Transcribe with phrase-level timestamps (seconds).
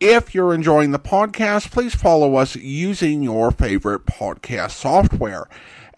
[0.00, 5.48] If you're enjoying the podcast, please follow us using your favorite podcast software.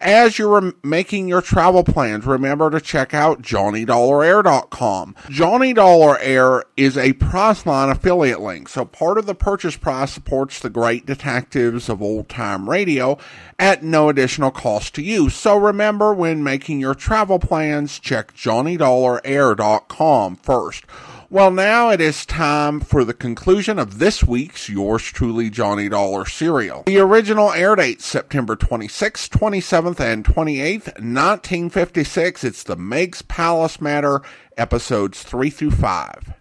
[0.01, 5.15] As you're making your travel plans, remember to check out JohnnyDollarAir.com.
[5.29, 10.61] Johnny Dollar Air is a Priceline affiliate link, so part of the purchase price supports
[10.61, 13.17] the great detectives of old time radio
[13.59, 15.29] at no additional cost to you.
[15.29, 20.85] So remember, when making your travel plans, check JohnnyDollarAir.com first.
[21.31, 26.25] Well, now it is time for the conclusion of this week's Yours Truly Johnny Dollar
[26.25, 26.81] serial.
[26.87, 32.43] The original air dates September 26th, 27th, and 28th, 1956.
[32.43, 34.23] It's the Meg's Palace Matter,
[34.57, 36.33] episodes 3 through 5.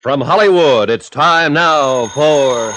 [0.00, 2.74] From Hollywood, it's time now for.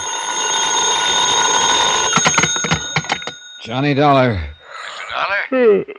[3.61, 4.55] Johnny Dollar.
[5.09, 5.83] Dollar?
[5.85, 5.91] Hmm.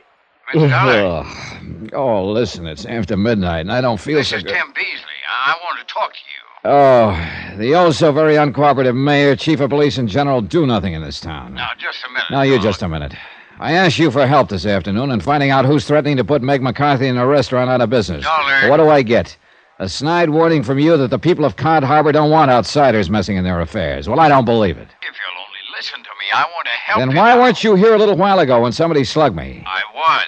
[0.55, 4.53] Oh, listen, it's after midnight, and I don't feel This so is good.
[4.53, 4.89] Tim Beasley.
[5.29, 6.43] I I want to talk to you.
[6.71, 11.03] Oh, the oh so very uncooperative mayor, chief of police, and general do nothing in
[11.03, 11.55] this town.
[11.55, 12.31] Now, just a minute.
[12.31, 13.13] Now, you just a minute.
[13.59, 16.61] I asked you for help this afternoon in finding out who's threatening to put Meg
[16.61, 18.23] McCarthy and her restaurant out of business.
[18.23, 18.69] Dollar.
[18.69, 19.37] What do I get?
[19.79, 23.35] A snide warning from you that the people of Cod Harbor don't want outsiders messing
[23.35, 24.07] in their affairs.
[24.07, 24.87] Well, I don't believe it.
[25.01, 27.93] If you'll only listen to me, I want to help Then why weren't you here
[27.93, 29.63] a little while ago when somebody slugged me?
[29.65, 30.27] I was.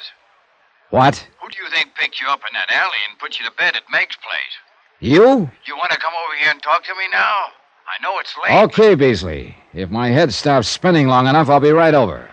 [0.89, 1.27] What?
[1.41, 3.75] Who do you think picked you up in that alley and put you to bed
[3.75, 4.55] at Meg's place?
[4.99, 5.49] You?
[5.65, 7.45] You want to come over here and talk to me now?
[7.87, 8.63] I know it's late.
[8.63, 9.55] Okay, Beasley.
[9.73, 12.29] If my head stops spinning long enough, I'll be right over.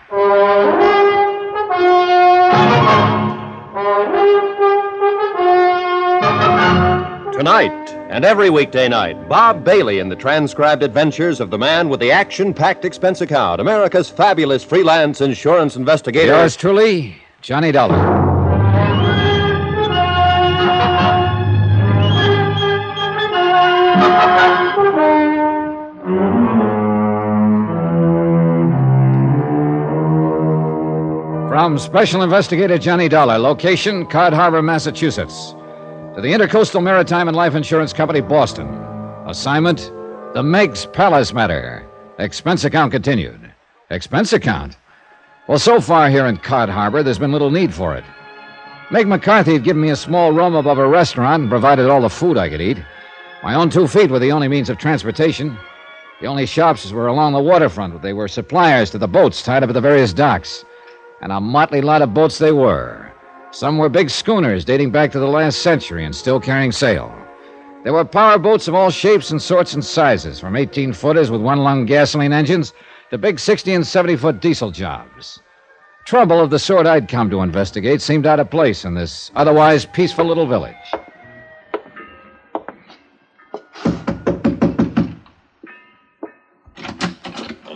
[7.33, 11.99] Tonight and every weekday night, Bob Bailey in the transcribed adventures of the man with
[11.99, 16.27] the action packed expense account, America's fabulous freelance insurance investigator.
[16.27, 18.22] Yours truly, Johnny Dollar.
[31.53, 35.51] From Special Investigator Johnny Dollar, location Cod Harbor, Massachusetts,
[36.15, 38.67] to the Intercoastal Maritime and Life Insurance Company, Boston.
[39.27, 39.91] Assignment
[40.33, 41.87] The Meg's Palace Matter.
[42.17, 43.53] Expense account continued.
[43.91, 44.77] Expense account?
[45.47, 48.03] Well, so far here in Cod Harbor, there's been little need for it.
[48.89, 52.09] Meg McCarthy had given me a small room above a restaurant and provided all the
[52.09, 52.83] food I could eat.
[53.43, 55.55] My own two feet were the only means of transportation.
[56.19, 58.01] The only shops were along the waterfront.
[58.01, 60.65] They were suppliers to the boats tied up at the various docks.
[61.23, 63.09] And a motley lot of boats they were.
[63.51, 67.15] Some were big schooners dating back to the last century and still carrying sail.
[67.85, 71.39] There were power boats of all shapes and sorts and sizes, from 18 footers with
[71.39, 72.73] one lung gasoline engines
[73.09, 75.39] to big 60 and 70 foot diesel jobs.
[76.05, 79.85] Trouble of the sort I'd come to investigate seemed out of place in this otherwise
[79.85, 80.75] peaceful little village.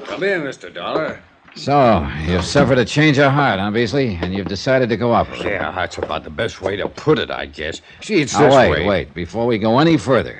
[0.05, 0.73] Come in, Mr.
[0.73, 1.21] Dollar.
[1.57, 4.17] So, you've suffered a change of heart, huh, Beasley?
[4.21, 5.41] And you've decided to cooperate.
[5.43, 7.81] Yeah, that's about the best way to put it, I guess.
[8.01, 8.85] See, it's Now, this wait, way.
[8.85, 9.13] wait.
[9.13, 10.39] Before we go any further,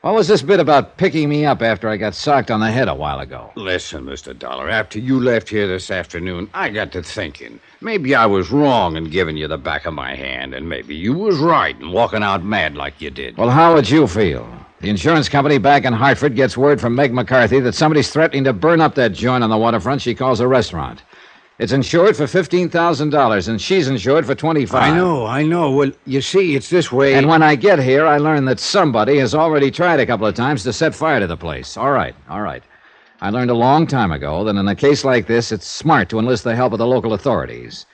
[0.00, 2.88] what was this bit about picking me up after I got socked on the head
[2.88, 3.52] a while ago?
[3.56, 4.36] Listen, Mr.
[4.38, 7.60] Dollar, after you left here this afternoon, I got to thinking.
[7.80, 11.12] Maybe I was wrong in giving you the back of my hand, and maybe you
[11.12, 13.36] was right in walking out mad like you did.
[13.36, 14.46] Well, how would you feel?
[14.84, 18.52] The insurance company back in Hartford gets word from Meg McCarthy that somebody's threatening to
[18.52, 21.04] burn up that joint on the waterfront she calls a restaurant.
[21.58, 25.70] It's insured for $15,000, and she's insured for 25 I know, I know.
[25.70, 27.14] Well, you see, it's this way.
[27.14, 30.34] And when I get here, I learn that somebody has already tried a couple of
[30.34, 31.78] times to set fire to the place.
[31.78, 32.62] All right, all right.
[33.22, 36.18] I learned a long time ago that in a case like this, it's smart to
[36.18, 37.86] enlist the help of the local authorities.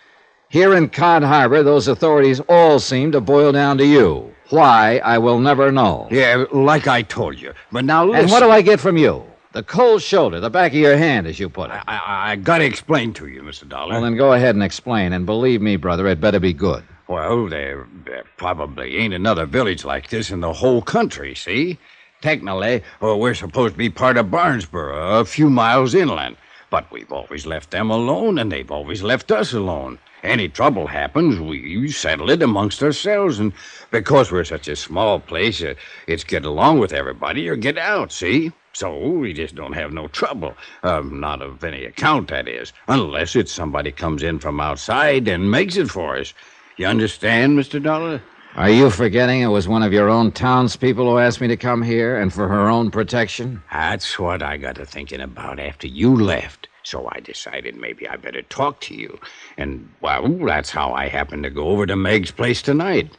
[0.49, 4.30] Here in Cod Harbor, those authorities all seem to boil down to you.
[4.51, 6.09] Why, I will never know.
[6.11, 7.53] Yeah, like I told you.
[7.71, 8.23] But now listen.
[8.25, 9.25] And what do I get from you?
[9.53, 11.81] The cold shoulder, the back of your hand, as you put it.
[11.89, 13.69] I, I, I gotta explain to you, Mr.
[13.69, 13.95] Dollar.
[13.95, 16.85] Well, then go ahead and explain, and believe me, brother, it better be good.
[17.09, 21.79] Well, there, there probably ain't another village like this in the whole country, see?
[22.21, 26.37] Technically, well, we're supposed to be part of Barnesboro, a few miles inland.
[26.71, 29.99] But we've always left them alone, and they've always left us alone.
[30.23, 33.53] Any trouble happens, we settle it amongst ourselves, and
[33.91, 35.75] because we're such a small place, uh,
[36.07, 38.53] it's get along with everybody or get out, see?
[38.73, 40.55] So we just don't have no trouble.
[40.83, 42.73] Um, not of any account, that is.
[42.87, 46.35] Unless it's somebody comes in from outside and makes it for us.
[46.77, 47.83] You understand, Mr.
[47.83, 48.23] Dollar?
[48.57, 51.83] Are you forgetting it was one of your own townspeople who asked me to come
[51.83, 53.63] here and for her own protection?
[53.73, 56.69] That's what I got to thinking about after you left.
[56.91, 59.21] So I decided maybe I better talk to you.
[59.57, 63.17] And, well, that's how I happened to go over to Meg's place tonight.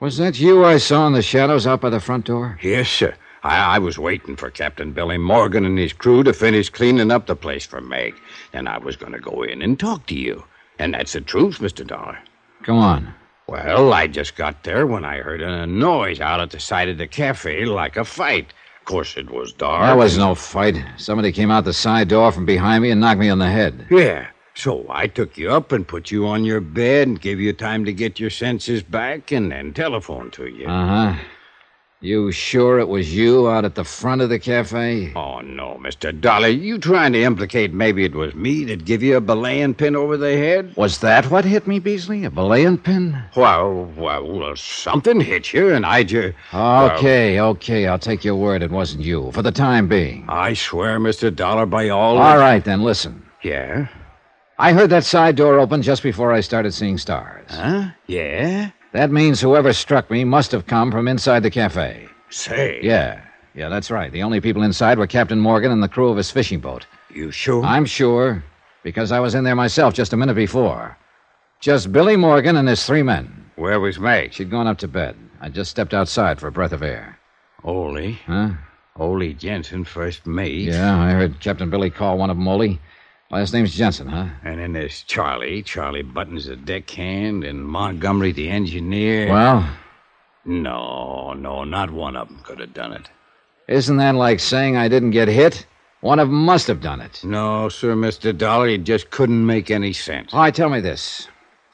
[0.00, 2.58] Was that you I saw in the shadows out by the front door?
[2.60, 3.14] Yes, sir.
[3.44, 7.26] I, I was waiting for Captain Billy Morgan and his crew to finish cleaning up
[7.26, 8.16] the place for Meg.
[8.50, 10.42] Then I was going to go in and talk to you.
[10.80, 11.86] And that's the truth, Mr.
[11.86, 12.18] Dollar.
[12.64, 13.14] Come on.
[13.46, 16.98] Well, I just got there when I heard a noise out at the side of
[16.98, 18.52] the cafe like a fight.
[18.88, 19.86] Of course, it was dark.
[19.86, 20.82] There was no fight.
[20.96, 23.86] Somebody came out the side door from behind me and knocked me on the head.
[23.90, 24.28] Yeah.
[24.54, 27.84] So I took you up and put you on your bed and gave you time
[27.84, 30.66] to get your senses back and then telephoned to you.
[30.66, 31.22] Uh huh.
[32.00, 35.12] You sure it was you out at the front of the cafe?
[35.16, 36.18] Oh, no, Mr.
[36.18, 36.46] Dollar.
[36.46, 40.16] You trying to implicate maybe it was me that give you a belaying pin over
[40.16, 40.76] the head?
[40.76, 42.24] Was that what hit me, Beasley?
[42.24, 43.20] A belaying pin?
[43.34, 46.36] Well, well, well something hit you, and I just.
[46.54, 47.88] Okay, okay.
[47.88, 50.24] I'll take your word it wasn't you, for the time being.
[50.28, 51.34] I swear, Mr.
[51.34, 52.16] Dollar, by all.
[52.18, 53.26] All right, then, listen.
[53.42, 53.88] Yeah?
[54.56, 57.50] I heard that side door open just before I started seeing stars.
[57.50, 57.88] Huh?
[58.06, 58.70] Yeah?
[58.92, 62.08] That means whoever struck me must have come from inside the cafe.
[62.30, 62.80] Say.
[62.82, 63.20] Yeah,
[63.54, 64.10] yeah, that's right.
[64.10, 66.86] The only people inside were Captain Morgan and the crew of his fishing boat.
[67.12, 67.64] You sure?
[67.64, 68.42] I'm sure,
[68.82, 70.96] because I was in there myself just a minute before.
[71.60, 73.50] Just Billy Morgan and his three men.
[73.56, 74.32] Where was Meg?
[74.32, 75.16] She'd gone up to bed.
[75.40, 77.18] I just stepped outside for a breath of air.
[77.64, 78.12] Ole.
[78.26, 78.50] Huh?
[78.96, 80.68] Ole Jensen, first mate.
[80.68, 82.78] Yeah, I heard Captain Billy call one of them Ole.
[83.30, 84.26] Last name's Jensen, huh?
[84.42, 85.62] And then there's Charlie.
[85.62, 89.30] Charlie Buttons, the deckhand, and Montgomery, the engineer.
[89.30, 89.68] Well,
[90.46, 93.10] No, no, not one of them could have done it.
[93.66, 95.66] isn't that like saying I didn't get hit?
[96.00, 97.22] One of them must have done it.
[97.22, 98.36] No, sir, Mr.
[98.36, 100.32] Dollar, it just couldn't make any sense.
[100.32, 101.28] All right, tell me this.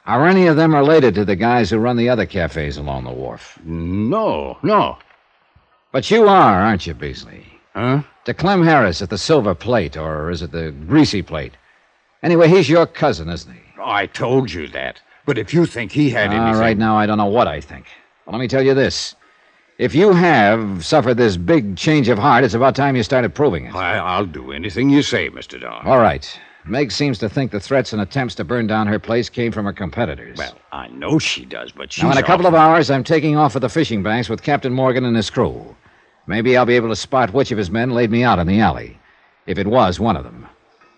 [0.05, 3.11] Are any of them related to the guys who run the other cafes along the
[3.11, 3.57] wharf?
[3.63, 4.97] No, no.
[5.91, 7.45] But you are, aren't you, Beasley?
[7.75, 8.03] Huh?
[8.23, 11.53] To Clem Harris at the Silver Plate, or is it the Greasy Plate?
[12.23, 13.59] Anyway, he's your cousin, isn't he?
[13.83, 15.01] I told you that.
[15.25, 16.59] But if you think he had All anything.
[16.61, 17.85] right, now I don't know what I think.
[18.25, 19.15] Well, let me tell you this.
[19.77, 23.65] If you have suffered this big change of heart, it's about time you started proving
[23.65, 23.75] it.
[23.75, 25.59] I, I'll do anything you say, Mr.
[25.59, 25.85] Dollar.
[25.85, 26.39] All right.
[26.63, 29.65] Meg seems to think the threats and attempts to burn down her place came from
[29.65, 30.37] her competitors.
[30.37, 32.03] Well, I know she does, but she's.
[32.03, 34.41] now, in a couple off- of hours, I'm taking off for the fishing banks with
[34.41, 35.75] Captain Morgan and his crew.
[36.27, 38.59] Maybe I'll be able to spot which of his men laid me out in the
[38.59, 38.97] alley,
[39.45, 40.47] if it was one of them.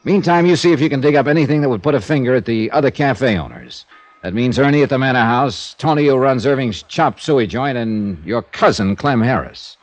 [0.03, 2.45] Meantime, you see if you can dig up anything that would put a finger at
[2.45, 3.85] the other cafe owners.
[4.24, 8.24] That means Ernie at the Manor House, Tony who runs Irving's Chop Suey joint, and
[8.25, 9.77] your cousin, Clem Harris.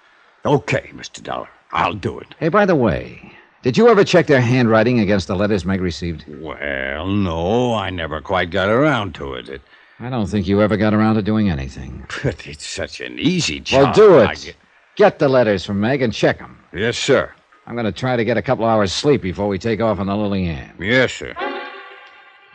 [0.46, 1.22] Okay, Mr.
[1.22, 1.48] Dollar.
[1.72, 2.28] I'll do it.
[2.38, 3.32] Hey, by the way,
[3.62, 6.24] did you ever check their handwriting against the letters Meg received?
[6.28, 9.48] Well, no, I never quite got around to it.
[9.48, 9.62] it
[10.00, 12.06] I don't think you ever got around to doing anything.
[12.24, 13.82] but it's such an easy job.
[13.82, 14.42] Well, do I it.
[14.42, 14.56] get-
[14.96, 16.56] Get the letters from Meg and check them.
[16.72, 17.32] Yes, sir.
[17.66, 20.06] I'm going to try to get a couple hours sleep before we take off on
[20.06, 20.72] the Lily Ann.
[20.78, 21.34] Yes, sir.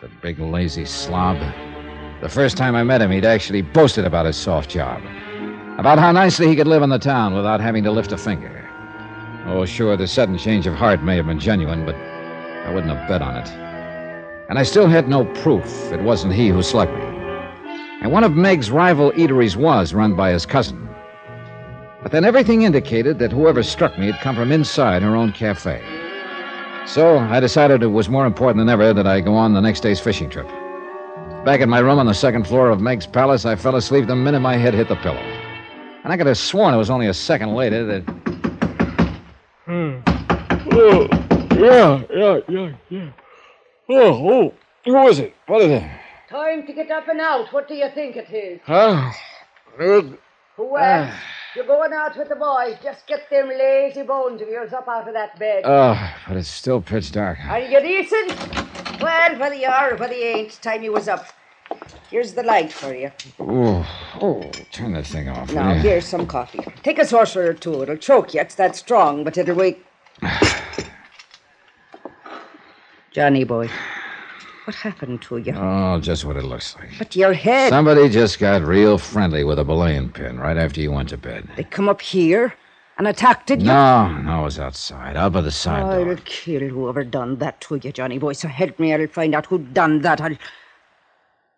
[0.02, 1.38] The big lazy slob.
[2.22, 5.02] The first time I met him, he'd actually boasted about his soft job.
[5.78, 8.70] About how nicely he could live in the town without having to lift a finger.
[9.48, 13.08] Oh, sure, the sudden change of heart may have been genuine, but I wouldn't have
[13.10, 13.50] bet on it.
[14.50, 17.04] And I still had no proof it wasn't he who slugged me.
[18.02, 20.89] And one of Meg's rival eateries was run by his cousin.
[22.02, 25.82] But then everything indicated that whoever struck me had come from inside her own cafe.
[26.86, 29.82] So I decided it was more important than ever that I go on the next
[29.82, 30.48] day's fishing trip.
[31.46, 34.16] Back in my room on the second floor of Meg's palace, I fell asleep the
[34.16, 35.18] minute my head hit the pillow.
[36.04, 38.20] And I could have sworn it was only a second later that.
[41.60, 43.12] Yeah, yeah, yeah, yeah.
[43.90, 44.54] Oh, oh,
[44.86, 45.34] who is it?
[45.48, 45.84] What is it?
[46.30, 47.52] Time to get up and out.
[47.52, 48.62] What do you think it is?
[48.64, 49.12] Huh?
[49.78, 50.02] Uh,
[50.56, 51.14] Who else?
[51.56, 52.76] You're going out with the boys.
[52.84, 55.64] Just get them lazy bones of yours up out of that bed.
[55.66, 57.40] Oh, but it's still pitch dark.
[57.46, 58.38] Are you decent?
[59.02, 61.26] Well, whether you are or whether you ain't, time you was up.
[62.12, 63.12] Here's the light for you.
[63.40, 63.88] Oh,
[64.22, 64.42] oh,
[64.72, 65.52] turn that thing off.
[65.52, 66.60] Now, here's some coffee.
[66.84, 67.82] Take a saucer or two.
[67.82, 68.42] It'll choke you.
[68.42, 69.84] It's that strong, but it'll wake.
[73.12, 73.70] Johnny boy,
[74.70, 75.52] what happened to you?
[75.56, 76.92] Oh, just what it looks like.
[77.00, 77.70] But your head.
[77.70, 81.50] Somebody just got real friendly with a belaying pin right after you went to bed.
[81.56, 82.54] They come up here
[83.00, 83.56] and attacked you.
[83.58, 86.18] No, no, it was outside, out by the side I'll door.
[86.24, 88.34] kill whoever done that to you, Johnny boy.
[88.34, 90.22] So help me, I'll find out who done that.
[90.22, 90.38] I'll.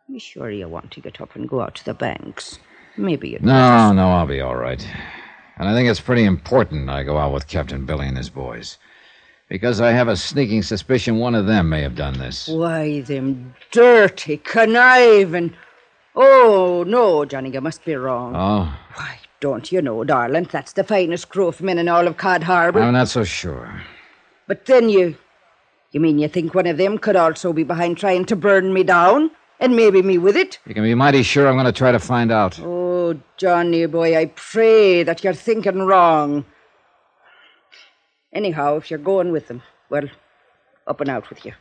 [0.07, 2.59] You sure you want to get up and go out to the banks?
[2.95, 4.87] Maybe you No, no, I'll be all right.
[5.57, 8.77] And I think it's pretty important I go out with Captain Billy and his boys.
[9.51, 12.47] Because I have a sneaking suspicion one of them may have done this.
[12.47, 15.53] Why, them dirty, conniving.
[16.15, 18.33] Oh, no, Johnny, you must be wrong.
[18.33, 22.15] Oh, Why, don't you know, darling, that's the finest crew of men in all of
[22.15, 22.79] Cod Harbor.
[22.81, 23.81] I'm not so sure.
[24.47, 25.17] But then you.
[25.91, 28.83] You mean you think one of them could also be behind trying to burn me
[28.83, 29.31] down?
[29.59, 30.59] And maybe me with it?
[30.65, 32.57] You can be mighty sure I'm going to try to find out.
[32.61, 36.45] Oh, Johnny boy, I pray that you're thinking wrong.
[38.33, 40.07] Anyhow, if you're going with them, well,
[40.87, 41.51] up and out with you.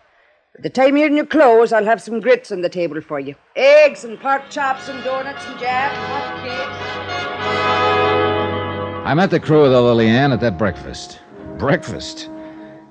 [0.57, 3.19] By the time you're in your clothes, I'll have some grits on the table for
[3.19, 3.35] you.
[3.57, 6.81] Eggs and pork chops and donuts and jam, hot cakes.
[9.05, 11.19] I met the crew of the Lily Ann at that breakfast.
[11.59, 12.31] Breakfast?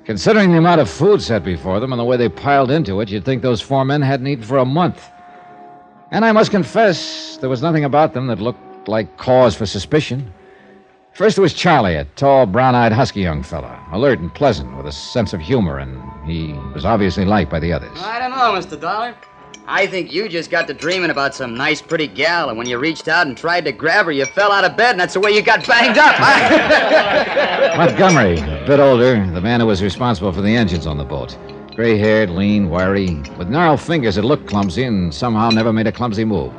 [0.04, 3.10] Considering the amount of food set before them and the way they piled into it,
[3.10, 5.10] you'd think those four men hadn't eaten for a month.
[6.12, 10.34] And I must confess, there was nothing about them that looked like cause for suspicion.
[11.20, 14.86] First there was Charlie, a tall, brown eyed, husky young fellow, alert and pleasant, with
[14.86, 17.92] a sense of humor, and he was obviously liked by the others.
[17.98, 18.80] I don't know, Mr.
[18.80, 19.14] Dollar.
[19.68, 22.78] I think you just got to dreaming about some nice, pretty gal, and when you
[22.78, 25.20] reached out and tried to grab her, you fell out of bed, and that's the
[25.20, 26.18] way you got banged up.
[27.78, 31.38] Montgomery, a bit older, the man who was responsible for the engines on the boat.
[31.76, 35.92] Gray haired, lean, wiry, with gnarled fingers that looked clumsy and somehow never made a
[35.92, 36.54] clumsy move.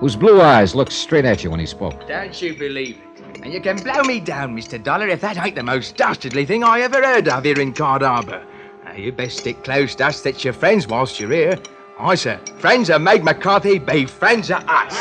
[0.00, 2.08] Whose blue eyes looked straight at you when he spoke.
[2.08, 3.11] Don't you believe it?
[3.42, 4.80] And you can blow me down, Mr.
[4.80, 8.02] Dollar, if that ain't the most dastardly thing I ever heard of here in Cod
[8.02, 8.46] Harbor.
[8.84, 11.58] Now, you best stick close to us that's your friends whilst you're here.
[11.98, 14.94] I say, friends of Meg McCarthy be friends of us.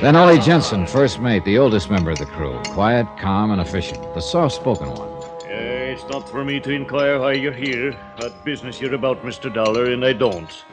[0.00, 2.60] Then Ole Jensen, first mate, the oldest member of the crew.
[2.70, 4.02] Quiet, calm, and efficient.
[4.14, 5.08] The soft spoken one.
[5.08, 9.52] Uh, it's not for me to inquire why you're here, what business you're about, Mr.
[9.52, 10.64] Dollar, and I don't.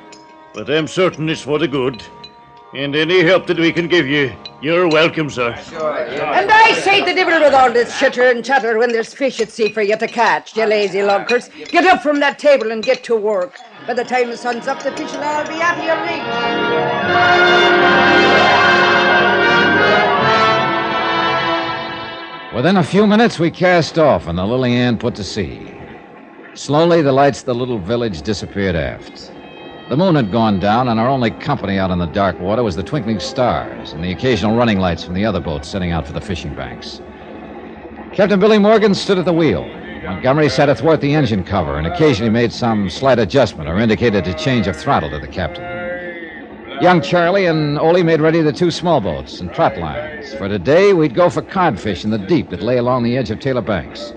[0.54, 2.04] But I'm certain it's for the good.
[2.74, 5.52] And any help that we can give you, you're welcome, sir.
[5.52, 9.52] And I say the devil with all this chitter and chatter when there's fish at
[9.52, 11.50] sea for you to catch, you lazy lunkers.
[11.68, 13.60] Get up from that table and get to work.
[13.86, 16.22] By the time the sun's up, the fish will all be out of your reach.
[22.56, 25.74] Within a few minutes, we cast off, and the Lily Ann put to sea.
[26.54, 29.30] Slowly, the lights of the little village disappeared aft.
[29.92, 32.78] The moon had gone down, and our only company out on the dark water was
[32.78, 36.14] the twinkling stars and the occasional running lights from the other boats setting out for
[36.14, 37.02] the fishing banks.
[38.14, 39.68] Captain Billy Morgan stood at the wheel.
[40.06, 44.34] Montgomery sat athwart the engine cover and occasionally made some slight adjustment or indicated a
[44.34, 45.66] change of throttle to the captain.
[46.82, 50.34] Young Charlie and Ole made ready the two small boats and trot lines.
[50.36, 53.42] For today, we'd go for codfish in the deep that lay along the edge of
[53.42, 54.14] Taylor Banks.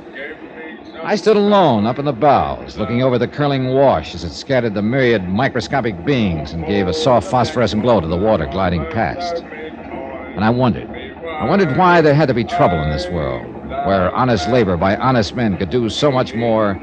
[1.05, 4.73] I stood alone up in the bows, looking over the curling wash as it scattered
[4.73, 9.43] the myriad microscopic beings and gave a soft phosphorescent glow to the water gliding past.
[9.45, 10.89] And I wondered.
[10.89, 13.45] I wondered why there had to be trouble in this world,
[13.87, 16.81] where honest labor by honest men could do so much more.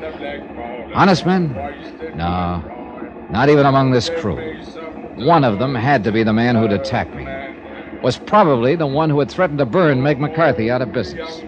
[0.93, 1.53] Honest men?
[2.15, 2.63] No,
[3.31, 4.61] not even among this crew.
[5.15, 7.25] One of them had to be the man who'd attacked me.
[8.03, 11.41] Was probably the one who had threatened to burn Meg McCarthy out of business.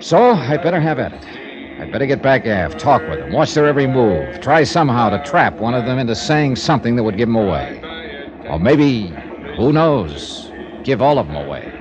[0.00, 1.49] So I'd better have at it.
[1.80, 5.24] I'd better get back aft, talk with them, watch their every move, try somehow to
[5.24, 7.80] trap one of them into saying something that would give them away.
[8.50, 9.06] Or maybe,
[9.56, 10.52] who knows,
[10.84, 11.72] give all of them away.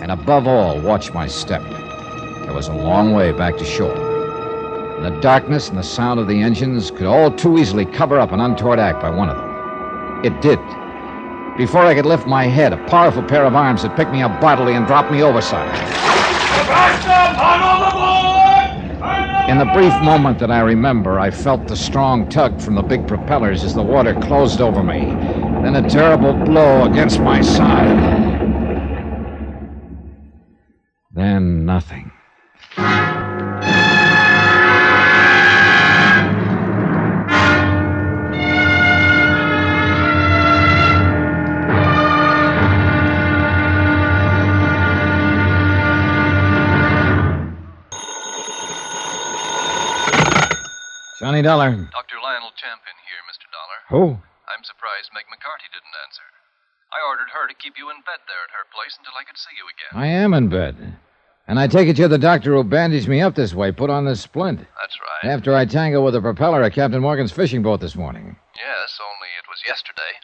[0.00, 1.60] And above all, watch my step.
[1.62, 3.96] There was a long way back to shore.
[4.96, 8.30] And the darkness and the sound of the engines could all too easily cover up
[8.30, 10.24] an untoward act by one of them.
[10.24, 10.60] It did.
[11.58, 14.40] Before I could lift my head, a powerful pair of arms had picked me up
[14.40, 15.68] bodily and dropped me overside.
[19.52, 23.06] In the brief moment that I remember, I felt the strong tug from the big
[23.06, 25.04] propellers as the water closed over me,
[25.62, 27.98] then a terrible blow against my side.
[31.10, 32.12] Then nothing.
[51.22, 51.70] Johnny Dollar.
[51.70, 52.18] Dr.
[52.18, 53.46] Lionel Champion here, Mr.
[53.54, 53.78] Dollar.
[53.94, 54.18] Who?
[54.50, 56.26] I'm surprised Meg McCarthy didn't answer.
[56.90, 59.38] I ordered her to keep you in bed there at her place until I could
[59.38, 59.94] see you again.
[59.94, 60.98] I am in bed.
[61.46, 64.02] And I take it you're the doctor who bandaged me up this way, put on
[64.02, 64.66] this splint.
[64.82, 65.30] That's right.
[65.30, 68.34] After I tangled with the propeller of Captain Morgan's fishing boat this morning.
[68.58, 70.14] Yes, only it was yesterday.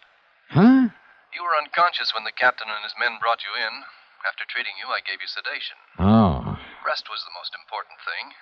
[0.50, 0.90] Huh?
[1.30, 3.86] You were unconscious when the captain and his men brought you in.
[4.26, 5.78] After treating you, I gave you sedation.
[6.02, 6.58] Oh.
[6.82, 8.34] Rest was the most important thing.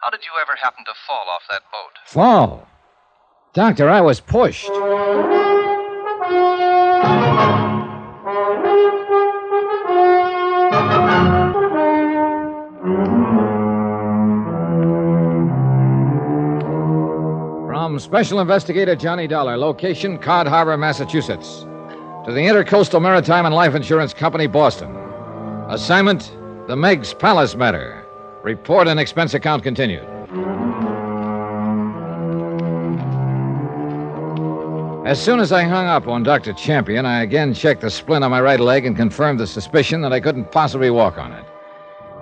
[0.00, 1.98] How did you ever happen to fall off that boat?
[2.06, 2.68] Fall?
[3.52, 4.70] Doctor, I was pushed.
[17.66, 21.60] From Special Investigator Johnny Dollar, location Cod Harbor, Massachusetts,
[22.24, 24.94] to the Intercoastal Maritime and Life Insurance Company, Boston.
[25.68, 26.30] Assignment
[26.68, 28.07] The Meg's Palace Matter.
[28.42, 30.06] Report and expense account continued.
[35.06, 36.52] As soon as I hung up on Dr.
[36.52, 40.12] Champion, I again checked the splint on my right leg and confirmed the suspicion that
[40.12, 41.44] I couldn't possibly walk on it.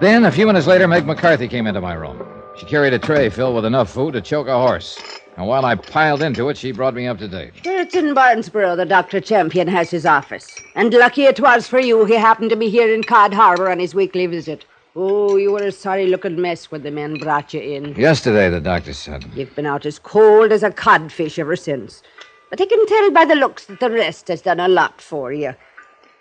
[0.00, 2.22] Then, a few minutes later, Meg McCarthy came into my room.
[2.56, 4.98] She carried a tray filled with enough food to choke a horse.
[5.36, 7.52] And while I piled into it, she brought me up to date.
[7.64, 9.20] It's in Barnesboro that Dr.
[9.20, 10.56] Champion has his office.
[10.74, 13.78] And lucky it was for you he happened to be here in Cod Harbor on
[13.78, 14.64] his weekly visit.
[14.98, 17.94] Oh, you were a sorry looking mess when the men brought you in.
[17.96, 19.26] Yesterday, the doctor said.
[19.34, 22.02] You've been out as cold as a codfish ever since.
[22.48, 25.34] But I can tell by the looks that the rest has done a lot for
[25.34, 25.54] you.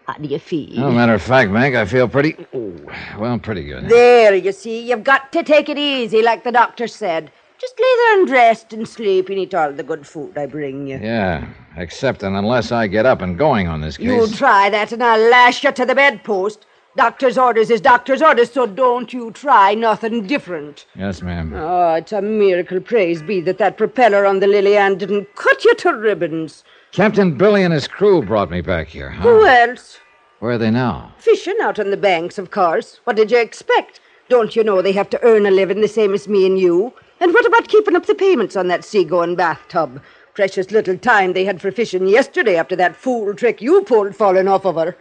[0.08, 0.76] How do you feel?
[0.76, 2.36] No matter of fact, Meg, I feel pretty.
[2.54, 2.74] Oh,
[3.18, 3.88] well, pretty good.
[3.88, 7.32] There, you see, you've got to take it easy, like the doctor said.
[7.58, 10.86] Just lay there and rest and sleep and eat all the good food I bring
[10.86, 11.00] you.
[11.02, 14.08] Yeah, except and unless I get up and going on this case.
[14.08, 16.66] You try that and I'll lash you to the bedpost.
[16.96, 20.86] Doctor's orders is doctor's orders, so don't you try nothing different.
[20.96, 21.54] Yes, ma'am.
[21.54, 25.66] Oh, it's a miracle, praise be, that that propeller on the Lily Ann didn't cut
[25.66, 26.64] you to ribbons.
[26.94, 29.10] Captain Billy and his crew brought me back here.
[29.10, 29.24] Huh?
[29.24, 30.00] Who else?
[30.40, 31.14] Where are they now?
[31.18, 33.02] Fishing out on the banks, of course.
[33.04, 34.00] What did you expect?
[34.30, 36.94] Don't you know they have to earn a living the same as me and you?
[37.20, 40.02] And what about keeping up the payments on that seagoing bathtub?
[40.34, 44.48] Precious little time they had for fishing yesterday after that fool trick you pulled falling
[44.48, 44.96] off of her.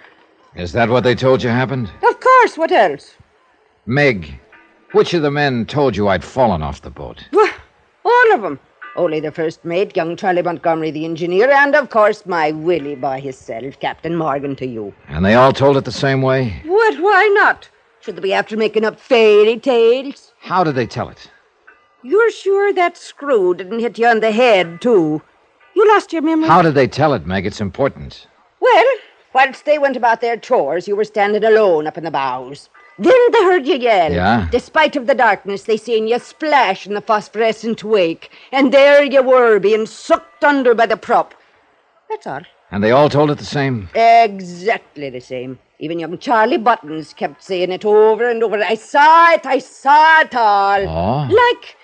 [0.57, 1.91] Is that what they told you happened?
[2.09, 3.15] Of course, what else?
[3.87, 4.41] Meg,
[4.93, 7.25] which of the men told you I'd fallen off the boat?
[7.33, 7.53] Well,
[8.05, 8.61] all them.
[8.97, 13.19] Only the first mate, young Charlie Montgomery, the engineer, and of course my Willie by
[13.19, 14.95] himself, Captain Morgan, to you.
[15.09, 16.63] And they all told it the same way?
[16.65, 17.01] What?
[17.01, 17.69] Why not?
[18.01, 20.33] Should they be after making up fairy tales?
[20.39, 21.29] How did they tell it?
[22.05, 25.23] You're sure that screw didn't hit you on the head, too?
[25.75, 26.47] You lost your memory?
[26.47, 27.47] How did they tell it, Meg?
[27.47, 28.29] It's important.
[28.61, 28.85] Well,
[29.35, 32.71] whilst they went about their chores, you were standing alone up in the bows.
[32.99, 34.13] Then they heard you yell.
[34.13, 34.49] Yeah?
[34.51, 39.23] Despite of the darkness, they seen you splash in the phosphorescent wake, and there you
[39.23, 41.35] were, being sucked under by the prop.
[42.09, 42.43] That's all.
[42.71, 43.89] And they all told it the same?
[43.95, 45.59] Exactly the same.
[45.81, 48.63] Even young Charlie Buttons kept saying it over and over.
[48.63, 50.81] I saw it, I saw it all.
[50.81, 51.35] Oh?
[51.35, 51.77] Like,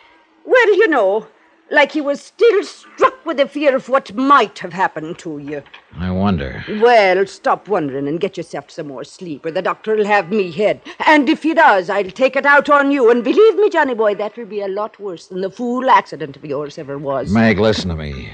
[0.44, 1.26] well, you know,
[1.70, 5.62] like he was still struck with the fear of what might have happened to you.
[5.96, 6.64] I wonder.
[6.80, 10.80] Well, stop wondering and get yourself some more sleep, or the doctor'll have me head.
[11.06, 13.10] And if he does, I'll take it out on you.
[13.10, 16.36] And believe me, Johnny boy, that will be a lot worse than the fool accident
[16.36, 17.30] of yours ever was.
[17.30, 18.30] Meg, listen to me.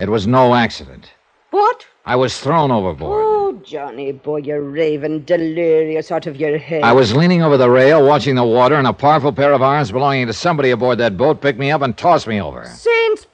[0.00, 1.12] It was no accident.
[1.50, 1.86] What?
[2.04, 3.24] I was thrown overboard.
[3.24, 6.82] Oh, Johnny boy, you're raving delirious out of your head.
[6.82, 9.92] I was leaning over the rail, watching the water, and a powerful pair of arms
[9.92, 12.64] belonging to somebody aboard that boat picked me up and tossed me over.
[12.66, 13.26] Saints.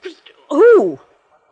[0.49, 0.99] Who?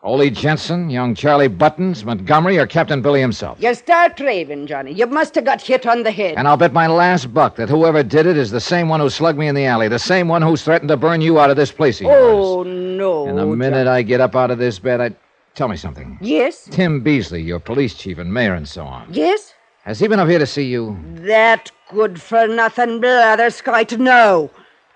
[0.04, 3.58] Ole Jensen, young Charlie Buttons, Montgomery, or Captain Billy himself.
[3.62, 4.92] You start raving, Johnny.
[4.92, 6.36] You must have got hit on the head.
[6.36, 9.10] And I'll bet my last buck that whoever did it is the same one who
[9.10, 11.56] slugged me in the alley, the same one who's threatened to burn you out of
[11.56, 12.14] this place yours.
[12.14, 13.28] Oh, no.
[13.28, 15.16] And the minute I get up out of this bed, I.
[15.56, 16.18] Tell me something.
[16.20, 16.68] Yes?
[16.72, 19.08] Tim Beasley, your police chief and mayor and so on.
[19.12, 19.54] Yes?
[19.84, 20.98] Has he been up here to see you?
[21.16, 24.50] That good for nothing blatherskite, no.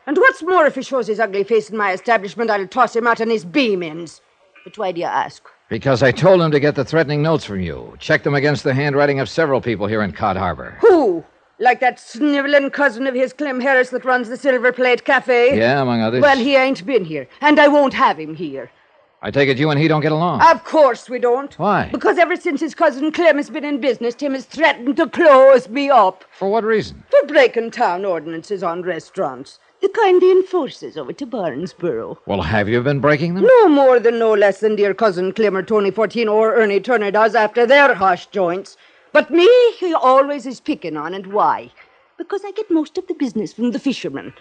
[0.07, 3.05] And what's more, if he shows his ugly face in my establishment, I'll toss him
[3.05, 4.21] out on his beam ends.
[4.63, 5.43] But why do you ask?
[5.69, 7.95] Because I told him to get the threatening notes from you.
[7.99, 10.77] Check them against the handwriting of several people here in Cod Harbor.
[10.79, 11.23] Who?
[11.59, 15.57] Like that sniveling cousin of his, Clem Harris, that runs the Silver Plate Cafe?
[15.57, 16.21] Yeah, among others.
[16.21, 18.71] Well, he ain't been here, and I won't have him here.
[19.19, 20.41] I take it you and he don't get along.
[20.43, 21.57] Of course we don't.
[21.57, 21.89] Why?
[21.91, 25.67] Because ever since his cousin Clem has been in business, Tim has threatened to close
[25.67, 26.23] me up.
[26.37, 27.03] For what reason?
[27.09, 29.57] For breaking town ordinances on restaurants.
[29.81, 32.19] The kind he enforces over to Barnesboro.
[32.27, 33.45] Well, have you been breaking them?
[33.45, 37.09] No more than no less than dear cousin Clem or Tony Fourteen or Ernie Turner
[37.09, 38.77] does after their hush joints.
[39.13, 39.47] But me,
[39.79, 41.71] he always is picking on, and why?
[42.17, 44.33] Because I get most of the business from the fishermen.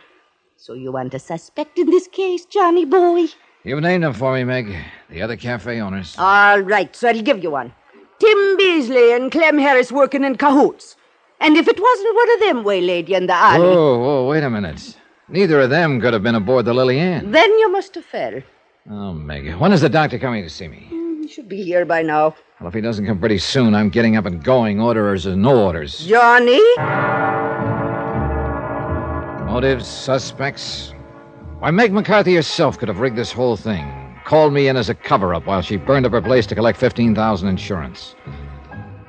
[0.59, 3.27] So you want a suspect in this case, Johnny boy?
[3.67, 4.73] You've named them for me, Meg.
[5.11, 6.15] The other cafe owners.
[6.19, 7.73] All right, so I'll give you one.
[8.21, 10.95] Tim Beasley and Clem Harris working in cahoots.
[11.41, 14.45] And if it wasn't one of them waylaid you in the alley, Whoa, whoa, wait
[14.45, 14.97] a minute.
[15.29, 17.33] Neither of them could have been aboard the Lily Ann.
[17.33, 18.41] then you must have fell.
[18.89, 19.53] Oh, Meg.
[19.57, 20.87] When is the doctor coming to see me?
[20.93, 22.37] Mm, he should be here by now.
[22.61, 24.81] Well, if he doesn't come pretty soon, I'm getting up and going.
[24.81, 26.07] Orders or no orders.
[26.07, 26.63] Johnny?
[29.45, 30.93] Motives, suspects.
[31.59, 33.91] Why, Meg McCarthy herself could have rigged this whole thing.
[34.25, 36.79] Called me in as a cover up while she burned up her place to collect
[36.79, 38.15] 15000 insurance.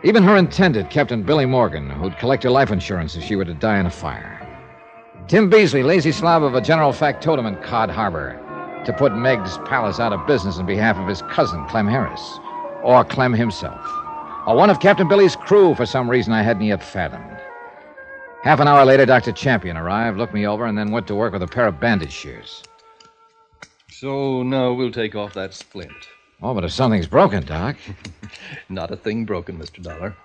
[0.03, 3.53] Even her intended, Captain Billy Morgan, who'd collect her life insurance if she were to
[3.53, 4.33] die in a fire.
[5.27, 8.39] Tim Beasley, lazy slob of a general factotum in Cod Harbor.
[8.86, 12.39] to put Meg's Palace out of business on behalf of his cousin, Clem Harris,
[12.81, 13.86] or Clem himself,
[14.47, 17.38] or one of Captain Billy's crew for some reason I hadn't yet fathomed.
[18.47, 19.33] Half an hour later, Dr.
[19.33, 22.13] Champion arrived, looked me over, and then went to work with a pair of bandage
[22.13, 22.63] shears.
[23.89, 25.91] So now we'll take off that splint.
[26.41, 27.75] Oh, but if something's broken, Doc.
[28.69, 29.83] Not a thing broken, Mr.
[29.83, 30.15] Dollar.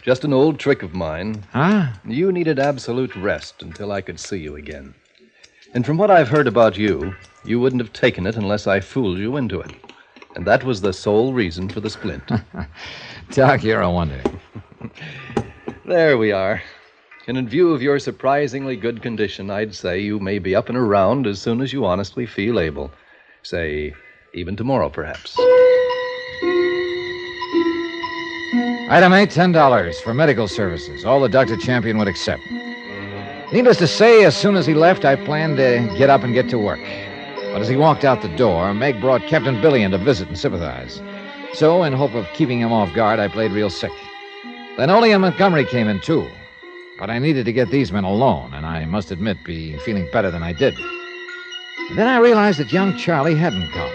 [0.00, 1.42] Just an old trick of mine.
[1.50, 1.88] Huh?
[2.04, 4.94] You needed absolute rest until I could see you again.
[5.74, 9.18] And from what I've heard about you, you wouldn't have taken it unless I fooled
[9.18, 9.72] you into it.
[10.36, 12.30] And that was the sole reason for the splint.
[13.32, 14.22] Doc, you're a wonder.
[15.84, 16.62] there we are.
[17.28, 20.76] And in view of your surprisingly good condition, I'd say you may be up and
[20.76, 22.90] around as soon as you honestly feel able.
[23.44, 23.94] Say,
[24.34, 25.38] even tomorrow, perhaps.
[28.90, 31.04] Item eight, ten dollars for medical services.
[31.04, 31.56] All the Dr.
[31.56, 32.42] Champion would accept.
[33.52, 36.48] Needless to say, as soon as he left, I planned to get up and get
[36.50, 36.80] to work.
[37.52, 40.38] But as he walked out the door, Meg brought Captain Billy in to visit and
[40.38, 41.00] sympathize.
[41.54, 43.92] So, in hope of keeping him off guard, I played real sick.
[44.76, 46.28] Then Ole and Montgomery came in, too.
[47.02, 50.30] But I needed to get these men alone, and I must admit, be feeling better
[50.30, 50.72] than I did.
[51.88, 53.90] And then I realized that young Charlie hadn't come.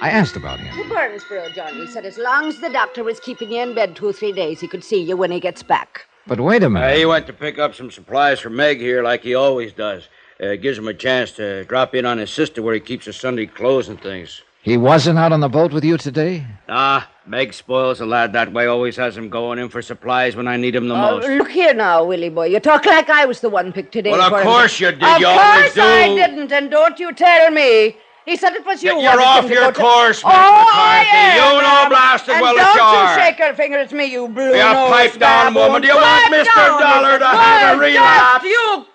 [0.00, 0.74] I asked about him.
[0.74, 1.80] To Barnesboro, Johnny.
[1.80, 4.32] He said as long as the doctor was keeping you in bed two or three
[4.32, 6.06] days, he could see you when he gets back.
[6.26, 6.86] But wait a minute.
[6.86, 10.08] Uh, he went to pick up some supplies for Meg here, like he always does.
[10.42, 13.16] Uh, gives him a chance to drop in on his sister where he keeps his
[13.16, 14.40] Sunday clothes and things.
[14.62, 16.46] He wasn't out on the boat with you today?
[16.70, 18.66] Ah, Meg spoils a lad that way.
[18.66, 21.28] Always has him going in for supplies when I need him the Oh, most.
[21.28, 22.46] look here now, Willie boy.
[22.46, 24.10] You talk like I was the one picked today.
[24.12, 24.46] Well, of for him.
[24.46, 25.02] course you did.
[25.02, 25.82] Of You course always do.
[25.82, 27.96] I didn't, and don't you tell me.
[28.24, 28.94] He said it was you.
[28.94, 31.36] Y- you're off your go to- course, oh, Miss I am.
[31.36, 33.16] You know blasted and well don't that you are.
[33.16, 35.80] you shake your finger at me, you blue You pipe down, woman.
[35.82, 36.78] Do you want Mr.
[36.78, 38.44] Dollar to have a relapse?
[38.44, 38.86] You.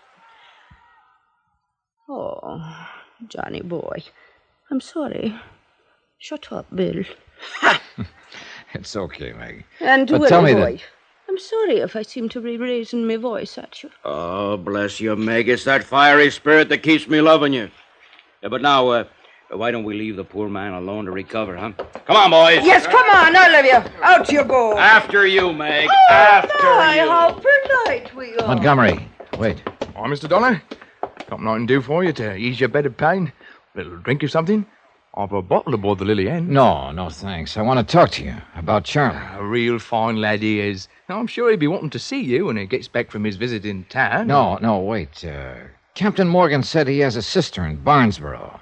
[2.10, 2.86] Oh,
[3.28, 4.04] Johnny boy,
[4.70, 5.36] I'm sorry.
[6.20, 7.04] Shut up, Bill.
[8.80, 9.66] It's okay, Meg.
[9.80, 10.84] And But Willie tell me boy, that-
[11.30, 13.90] I'm sorry if I seem to be raising my voice at you.
[14.04, 15.48] Oh, bless you, Meg.
[15.50, 17.70] It's that fiery spirit that keeps me loving you.
[18.42, 19.04] Yeah, but now, uh,
[19.50, 21.72] why don't we leave the poor man alone to recover, huh?
[22.06, 22.66] Come on, boys.
[22.66, 24.02] Yes, come on, all of you.
[24.04, 24.78] Out you go.
[24.78, 25.88] After you, Meg.
[25.90, 27.10] Oh, After my, you.
[27.10, 28.48] how polite we are.
[28.48, 29.08] Montgomery,
[29.38, 29.62] wait.
[29.96, 30.28] Oh, Mr.
[30.28, 30.62] Dollar,
[31.30, 33.32] something I can do for you to ease your bed of pain?
[33.76, 34.66] A little drink or something?
[35.16, 36.52] I've a bottle aboard the Lily Ann.
[36.52, 37.56] No, no, thanks.
[37.56, 39.20] I want to talk to you about Charlie.
[39.38, 40.88] A real fine lad he is.
[41.08, 43.36] Now, I'm sure he'll be wanting to see you when he gets back from his
[43.36, 44.26] visit in town.
[44.26, 45.24] No, no, wait.
[45.24, 45.54] Uh,
[45.94, 48.60] Captain Morgan said he has a sister in Barnesboro.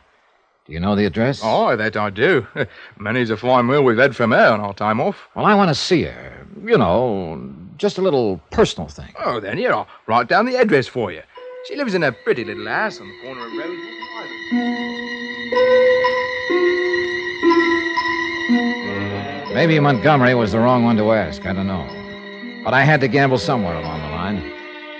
[0.65, 1.39] Do you know the address?
[1.41, 2.45] Oh, that I do.
[2.97, 5.29] Many's a fine meal we've had from her on our time off.
[5.35, 6.45] Well, I want to see her.
[6.65, 9.13] You know, just a little personal thing.
[9.23, 11.21] Oh, then here, I'll write down the address for you.
[11.69, 14.01] She lives in a pretty little house on the corner of Rosewood
[19.53, 21.45] Maybe Montgomery was the wrong one to ask.
[21.45, 21.85] I don't know.
[22.63, 24.37] But I had to gamble somewhere along the line.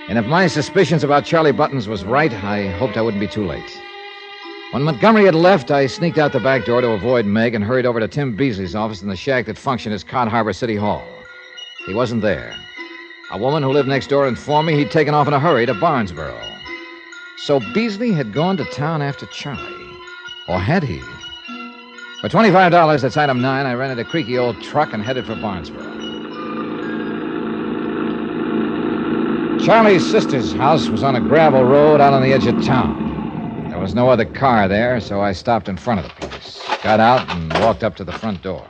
[0.08, 3.46] And if my suspicions about Charlie Buttons was right, I hoped I wouldn't be too
[3.46, 3.80] late.
[4.72, 7.86] When Montgomery had left, I sneaked out the back door to avoid Meg and hurried
[7.86, 11.02] over to Tim Beasley's office in the shack that functioned as Cod Harbor City Hall.
[11.86, 12.54] He wasn't there.
[13.30, 15.72] A woman who lived next door informed me he'd taken off in a hurry to
[15.72, 16.38] Barnesboro.
[17.38, 19.96] So Beasley had gone to town after Charlie.
[20.46, 21.00] Or had he?
[22.22, 25.82] For $25, that's item nine, I rented a creaky old truck and headed for Barnesboro.
[29.58, 33.66] Charlie's sister's house was on a gravel road out on the edge of town.
[33.70, 37.00] There was no other car there, so I stopped in front of the place, got
[37.00, 38.64] out, and walked up to the front door.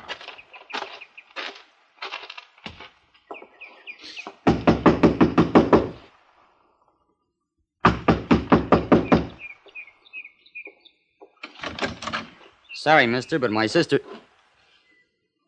[12.82, 14.00] Sorry, mister, but my sister.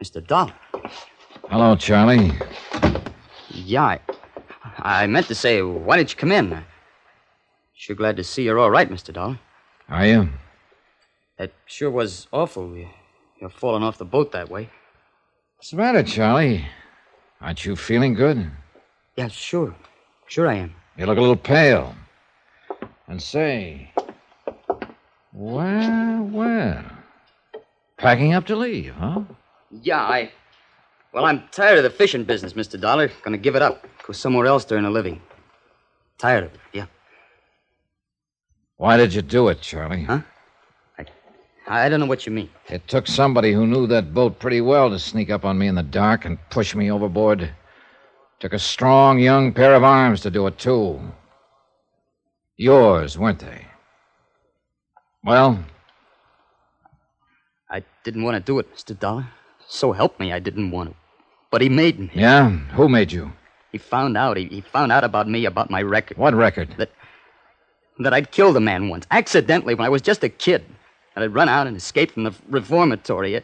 [0.01, 0.25] Mr.
[0.25, 0.55] Dollar.
[1.51, 2.31] Hello, Charlie.
[3.51, 3.99] Yeah,
[4.79, 6.65] I, I meant to say, why did you come in?
[7.75, 9.13] Sure glad to see you're all right, Mr.
[9.13, 9.41] Dollar.
[9.89, 10.29] Are you?
[11.37, 12.73] That sure was awful.
[12.77, 12.89] You-
[13.41, 14.71] You're falling off the boat that way.
[15.57, 16.65] What's the matter, Charlie?
[17.41, 18.49] Aren't you feeling good?
[19.17, 19.75] Yeah, sure.
[20.29, 20.73] Sure I am.
[20.97, 21.97] You look a little pale.
[23.09, 23.91] And say.
[25.33, 26.85] Well, well.
[28.05, 29.23] Packing up to leave, huh?
[29.71, 30.31] Yeah, I.
[31.15, 32.79] Well, I'm tired of the fishing business, Mr.
[32.79, 33.11] Dollar.
[33.23, 33.87] Gonna give it up.
[34.07, 35.23] Go somewhere else to earn a living.
[36.19, 36.85] Tired of it, yeah.
[38.77, 40.03] Why did you do it, Charlie?
[40.03, 40.21] Huh?
[40.99, 41.07] I
[41.67, 42.51] I don't know what you mean.
[42.69, 45.75] It took somebody who knew that boat pretty well to sneak up on me in
[45.75, 47.51] the dark and push me overboard.
[48.39, 51.01] Took a strong young pair of arms to do it, too.
[52.59, 53.65] Yours, weren't they?
[55.25, 55.65] Well,
[58.05, 58.97] didn't want to do it, Mr.
[58.99, 59.27] Dollar.
[59.67, 60.97] So help me, I didn't want to.
[61.51, 62.11] But he made me.
[62.15, 62.51] Yeah?
[62.77, 63.33] Who made you?
[63.73, 64.37] He found out.
[64.37, 66.17] He, he found out about me, about my record.
[66.17, 66.69] What record?
[66.77, 66.91] That,
[67.99, 70.65] that I'd killed a man once, accidentally, when I was just a kid.
[71.17, 73.41] And I'd run out and escaped from the reformatory.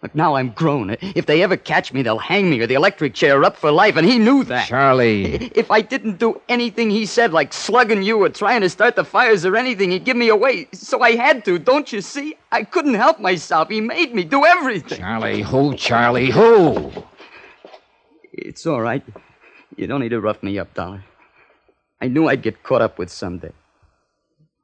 [0.00, 0.96] Look, now I'm grown.
[1.00, 3.96] If they ever catch me, they'll hang me or the electric chair up for life,
[3.96, 4.68] and he knew that.
[4.68, 5.50] Charlie.
[5.56, 9.04] If I didn't do anything he said, like slugging you or trying to start the
[9.04, 10.68] fires or anything, he'd give me away.
[10.72, 12.36] So I had to, don't you see?
[12.52, 13.70] I couldn't help myself.
[13.70, 14.98] He made me do everything.
[14.98, 16.92] Charlie, who, Charlie, who?
[18.32, 19.02] It's all right.
[19.76, 21.04] You don't need to rough me up, Dollar.
[22.00, 23.52] I knew I'd get caught up with someday.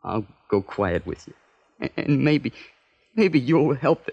[0.05, 1.35] I'll go quiet with you.
[1.97, 2.53] And maybe,
[3.17, 4.13] maybe you'll help to,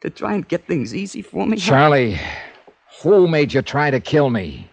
[0.00, 1.56] to try and get things easy for me.
[1.70, 2.18] Charlie,
[3.02, 4.68] who made you try to kill me?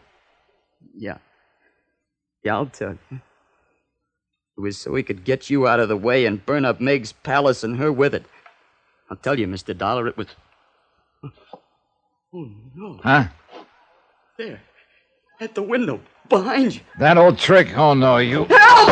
[0.96, 1.18] Yeah.
[2.44, 3.22] Yeah, I'll tell you.
[4.58, 7.12] It was so he could get you out of the way and burn up Meg's
[7.12, 8.26] palace and her with it.
[9.10, 9.78] I'll tell you, Mr.
[9.78, 10.28] Dollar, it was.
[12.34, 13.00] Oh, no.
[13.04, 13.26] Huh?
[14.38, 14.62] There.
[15.40, 16.00] At the window.
[16.30, 16.82] Behind you.
[17.00, 17.78] That old trick?
[17.78, 18.46] Oh, no, you.
[18.46, 18.90] Help!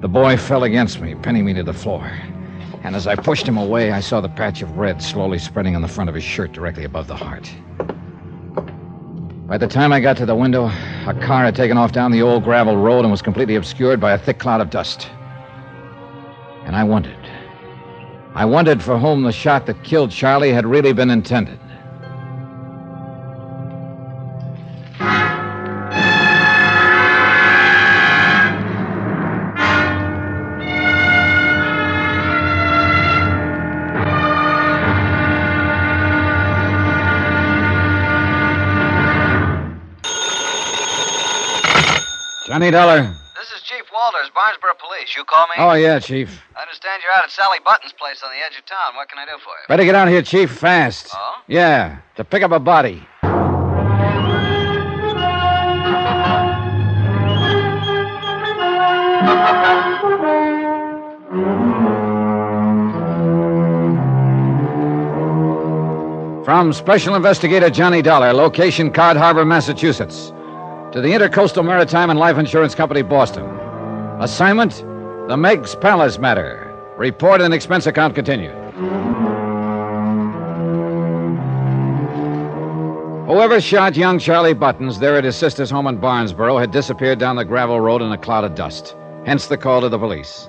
[0.00, 2.10] The boy fell against me, pinning me to the floor.
[2.82, 5.82] And as I pushed him away, I saw the patch of red slowly spreading on
[5.82, 7.52] the front of his shirt directly above the heart.
[9.46, 10.66] By the time I got to the window,
[11.06, 14.12] a car had taken off down the old gravel road and was completely obscured by
[14.12, 15.08] a thick cloud of dust.
[16.64, 17.18] And I wondered.
[18.34, 21.58] I wondered for whom the shot that killed Charlie had really been intended.
[42.60, 43.16] Johnny Dollar.
[43.38, 45.16] This is Chief Walters, Barnesboro Police.
[45.16, 45.54] You call me?
[45.56, 46.42] Oh, yeah, Chief.
[46.54, 48.96] I understand you're out at Sally Button's place on the edge of town.
[48.96, 49.66] What can I do for you?
[49.66, 51.08] Better get out here, Chief, fast.
[51.14, 51.36] Oh?
[51.46, 53.06] Yeah, to pick up a body.
[66.44, 70.34] From Special Investigator Johnny Dollar, location Cod Harbor, Massachusetts,
[70.92, 73.44] to the Intercoastal Maritime and Life Insurance Company, Boston.
[74.20, 74.84] Assignment
[75.28, 76.66] The Meg's Palace Matter.
[76.96, 78.56] Report and expense account continued.
[83.26, 87.36] Whoever shot young Charlie Buttons there at his sister's home in Barnesboro had disappeared down
[87.36, 88.96] the gravel road in a cloud of dust.
[89.24, 90.48] Hence the call to the police.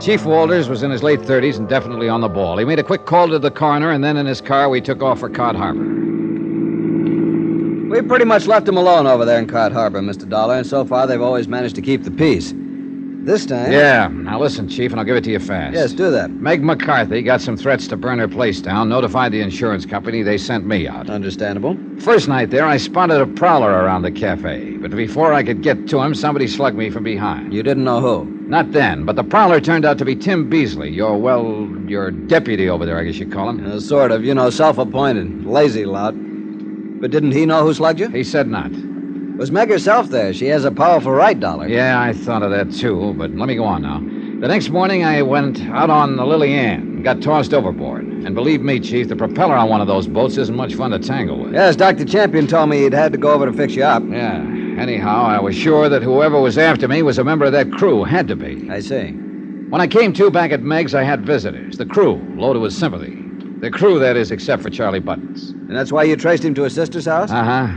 [0.00, 2.58] Chief Walters was in his late 30s and definitely on the ball.
[2.58, 5.02] He made a quick call to the coroner, and then in his car, we took
[5.02, 6.01] off for Cod Harbor.
[7.92, 10.26] We pretty much left them alone over there in Cod Harbor, Mr.
[10.26, 12.54] Dollar, and so far they've always managed to keep the peace.
[13.26, 13.70] This time.
[13.70, 14.08] Yeah.
[14.10, 15.74] Now listen, Chief, and I'll give it to you fast.
[15.74, 16.30] Yes, do that.
[16.30, 20.22] Meg McCarthy got some threats to burn her place down, notified the insurance company.
[20.22, 21.10] They sent me out.
[21.10, 21.76] Understandable.
[22.00, 24.78] First night there, I spotted a prowler around the cafe.
[24.80, 27.52] But before I could get to him, somebody slugged me from behind.
[27.52, 28.24] You didn't know who?
[28.48, 32.70] Not then, but the prowler turned out to be Tim Beasley, your, well, your deputy
[32.70, 33.70] over there, I guess you call him.
[33.70, 34.24] Uh, sort of.
[34.24, 35.44] You know, self appointed.
[35.44, 36.14] Lazy lout.
[37.02, 38.08] But didn't he know who slugged you?
[38.10, 38.74] He said not.
[39.36, 40.32] Was Meg herself there?
[40.32, 41.66] She has a powerful right, Dollar.
[41.66, 44.06] Yeah, I thought of that too, but let me go on now.
[44.40, 48.06] The next morning, I went out on the Lily Ann and got tossed overboard.
[48.24, 51.00] And believe me, Chief, the propeller on one of those boats isn't much fun to
[51.00, 51.54] tangle with.
[51.54, 52.04] Yes, Dr.
[52.04, 54.08] Champion told me he'd had to go over to fix you up.
[54.08, 54.76] Yeah.
[54.78, 58.04] Anyhow, I was sure that whoever was after me was a member of that crew.
[58.04, 58.64] Had to be.
[58.68, 59.16] I see.
[59.70, 61.78] When I came to back at Meg's, I had visitors.
[61.78, 63.21] The crew, loaded with sympathy.
[63.62, 65.52] The crew, that is, except for Charlie Buttons.
[65.68, 67.30] And that's why you traced him to his sister's house?
[67.30, 67.68] Uh huh.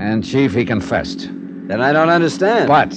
[0.00, 1.28] And, Chief, he confessed.
[1.68, 2.66] Then I don't understand.
[2.66, 2.94] But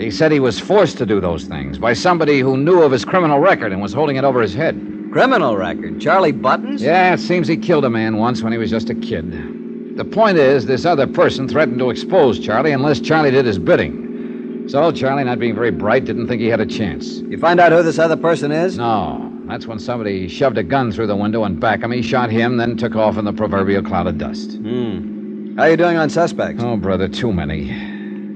[0.00, 3.04] he said he was forced to do those things by somebody who knew of his
[3.04, 4.80] criminal record and was holding it over his head.
[5.10, 6.00] Criminal record?
[6.00, 6.80] Charlie Buttons?
[6.80, 9.96] Yeah, it seems he killed a man once when he was just a kid.
[9.96, 14.68] The point is, this other person threatened to expose Charlie unless Charlie did his bidding.
[14.68, 17.18] So, Charlie, not being very bright, didn't think he had a chance.
[17.28, 18.78] You find out who this other person is?
[18.78, 19.29] No.
[19.50, 22.56] That's when somebody shoved a gun through the window and back of me, shot him,
[22.56, 24.52] then took off in the proverbial cloud of dust.
[24.52, 25.56] Hmm.
[25.56, 26.62] How are you doing on suspects?
[26.62, 27.64] Oh, brother, too many.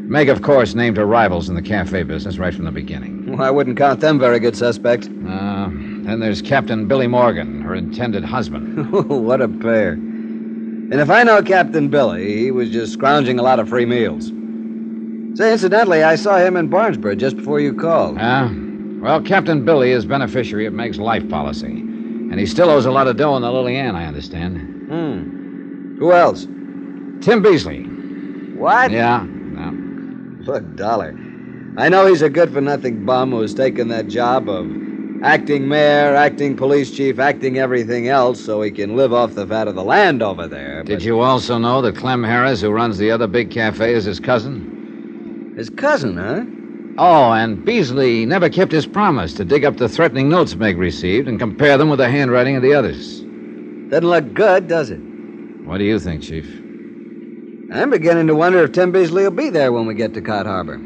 [0.08, 3.30] Meg, of course, named her rivals in the cafe business right from the beginning.
[3.30, 5.06] Well, I wouldn't count them very good suspects.
[5.06, 8.90] Uh, then there's Captain Billy Morgan, her intended husband.
[9.08, 9.92] what a pair.
[9.92, 14.32] And if I know Captain Billy, he was just scrounging a lot of free meals.
[15.38, 18.18] Say, incidentally, I saw him in Barnesboro just before you called.
[18.20, 18.52] Ah?
[19.04, 21.68] Well, Captain Billy is beneficiary of Meg's life policy.
[22.30, 24.56] And he still owes a lot of dough on the Lily Ann, I understand.
[24.88, 25.24] Hmm.
[25.98, 26.48] Who else?
[27.20, 27.86] Tim Beasley.
[28.54, 28.90] What?
[28.90, 29.26] Yeah.
[30.46, 31.14] Look, Dollar.
[31.76, 34.72] I know he's a good for nothing bum who's taken that job of
[35.24, 39.68] Acting mayor, acting police chief, acting everything else so he can live off the fat
[39.68, 40.84] of the land over there.
[40.84, 44.20] Did you also know that Clem Harris, who runs the other big cafe, is his
[44.20, 44.66] cousin?
[45.56, 46.44] His cousin, huh?
[46.96, 51.26] Oh, and Beasley never kept his promise to dig up the threatening notes Meg received
[51.26, 53.20] and compare them with the handwriting of the others.
[53.90, 55.00] Doesn't look good, does it?
[55.64, 56.46] What do you think, Chief?
[57.72, 60.46] I'm beginning to wonder if Tim Beasley will be there when we get to Cod
[60.46, 60.80] Harbor.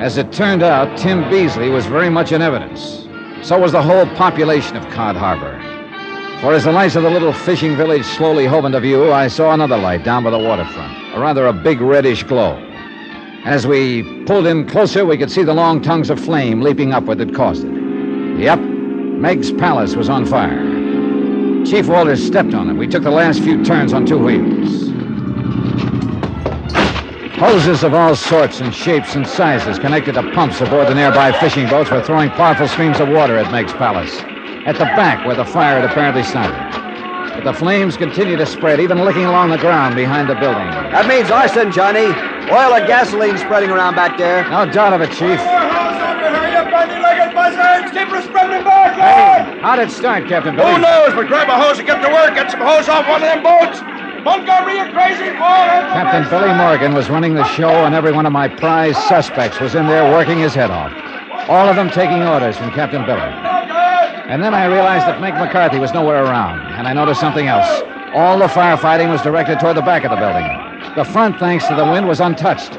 [0.00, 3.08] As it turned out, Tim Beasley was very much in evidence.
[3.42, 5.69] So was the whole population of Cod Harbor.
[6.40, 9.52] For as the lights of the little fishing village slowly hove into view, I saw
[9.52, 12.56] another light down by the waterfront, a rather a big reddish glow.
[13.44, 17.18] As we pulled in closer, we could see the long tongues of flame leaping upward
[17.18, 17.72] that caused it.
[18.38, 20.64] Yep, Meg's palace was on fire.
[21.66, 22.74] Chief Walters stepped on it.
[22.74, 24.88] We took the last few turns on two wheels.
[27.36, 31.68] Hoses of all sorts and shapes and sizes connected to pumps aboard the nearby fishing
[31.68, 34.22] boats were throwing powerful streams of water at Meg's palace,
[34.66, 36.56] at the back where the fire had apparently started.
[37.34, 40.68] But the flames continued to spread, even licking along the ground behind the building.
[40.92, 42.12] That means arson, Johnny.
[42.50, 44.42] Oil and gasoline spreading around back there.
[44.50, 45.38] No doubt of it, Chief.
[45.40, 47.92] Hurry up, bandy-legged buzzards!
[47.92, 49.60] Keep her spreading back, lad!
[49.60, 50.72] How'd it start, Captain Billy?
[50.74, 52.34] Who knows, but grab a hose and get to work.
[52.34, 53.80] Get some hose off one of them boats.
[54.24, 55.64] Montgomery, you crazy boy!
[55.96, 59.74] Captain Billy Morgan was running the show, and every one of my prize suspects was
[59.74, 60.92] in there working his head off.
[61.48, 63.59] All of them taking orders from Captain Billy.
[64.30, 67.66] And then I realized that Meg McCarthy was nowhere around, and I noticed something else.
[68.14, 70.46] All the firefighting was directed toward the back of the building.
[70.94, 72.78] The front, thanks to the wind, was untouched.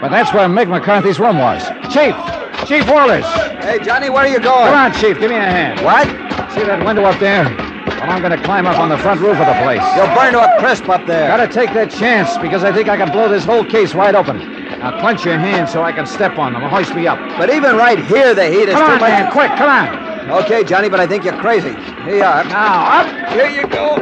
[0.00, 1.60] But that's where Meg McCarthy's room was.
[1.92, 2.16] Chief!
[2.64, 3.26] Chief Walters!
[3.60, 4.72] Hey, Johnny, where are you going?
[4.72, 5.84] Come on, Chief, give me a hand.
[5.84, 6.08] What?
[6.56, 7.44] See that window up there?
[7.44, 9.84] Well, I'm going to climb up on the front roof of the place.
[9.92, 11.28] You'll burn to a crisp up there.
[11.28, 14.38] Gotta take that chance because I think I can blow this whole case wide open.
[14.38, 17.18] Now clench your hands so I can step on them hoist me up.
[17.36, 19.10] But even right here, the heat is Come too on, much.
[19.10, 20.07] man, quick, come on.
[20.30, 21.72] Okay, Johnny, but I think you're crazy.
[22.04, 22.44] Here you are.
[22.44, 23.32] Now, up.
[23.32, 23.96] Here you go.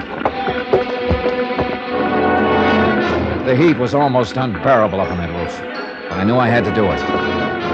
[3.44, 5.56] The heat was almost unbearable up on that roof.
[6.08, 7.00] But I knew I had to do it.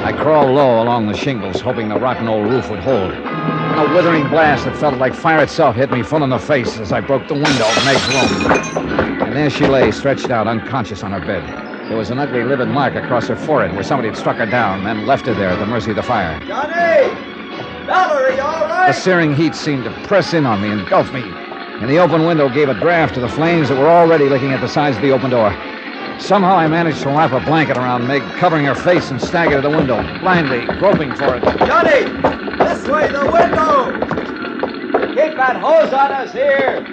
[0.04, 3.12] I crawled low along the shingles, hoping the rotten old roof would hold.
[3.12, 6.78] And a withering blast that felt like fire itself hit me full in the face
[6.78, 9.22] as I broke the window of Meg's room.
[9.22, 11.42] And there she lay, stretched out, unconscious on her bed.
[11.88, 14.84] There was an ugly, livid mark across her forehead where somebody had struck her down,
[14.84, 16.38] then left her there at the mercy of the fire.
[16.46, 17.31] Johnny!
[17.86, 21.22] Dollar, are you all The searing heat seemed to press in on me, engulf me,
[21.22, 24.60] and the open window gave a draft to the flames that were already licking at
[24.60, 25.50] the sides of the open door.
[26.18, 29.62] Somehow I managed to wrap a blanket around Meg, covering her face, and stagger to
[29.62, 31.42] the window, blindly groping for it.
[31.66, 32.04] Johnny!
[32.58, 33.92] This way, the window!
[35.14, 36.86] Keep that hose on us here.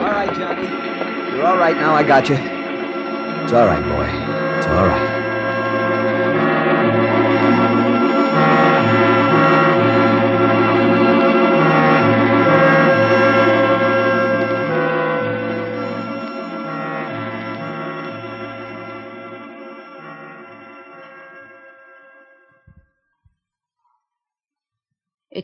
[0.00, 0.68] All right, Johnny.
[1.36, 1.94] You're all right now.
[1.94, 2.36] I got you.
[2.36, 4.58] It's all right, boy.
[4.58, 5.23] It's all right.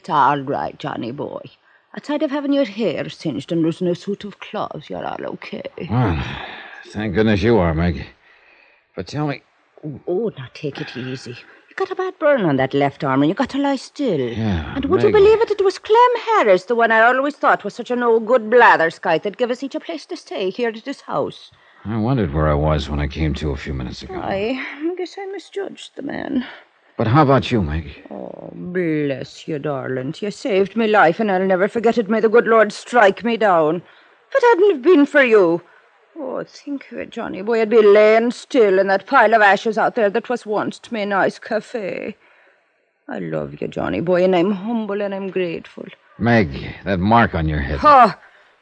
[0.00, 1.42] It's all right, Johnny boy.
[1.94, 5.62] Outside of having your hair singed and losing a suit of clothes, you're all okay.
[5.90, 6.24] Well,
[6.86, 8.06] thank goodness you are, Meg.
[8.96, 9.42] But tell me,
[10.06, 11.32] Oh, now take it easy.
[11.32, 14.18] You got a bad burn on that left arm, and you got to lie still.
[14.18, 15.50] Yeah, And would you believe it?
[15.50, 19.22] It was Clem Harris, the one I always thought was such an old good blatherskite
[19.24, 21.50] that gave us each a place to stay here at his house.
[21.84, 24.18] I wondered where I was when I came to a few minutes ago.
[24.18, 26.46] I guess I misjudged the man.
[27.00, 27.96] But how about you, Maggie?
[28.10, 30.14] Oh, bless you, darling.
[30.20, 32.10] You saved me life, and I'll never forget it.
[32.10, 33.76] May the good Lord strike me down.
[33.76, 35.62] If it hadn't been for you.
[36.14, 37.62] Oh, think of it, Johnny boy.
[37.62, 41.06] I'd be laying still in that pile of ashes out there that was once me
[41.06, 42.18] nice cafe.
[43.08, 45.86] I love you, Johnny boy, and I'm humble and I'm grateful.
[46.18, 46.50] Meg,
[46.84, 47.78] that mark on your head.
[47.78, 48.18] Ha!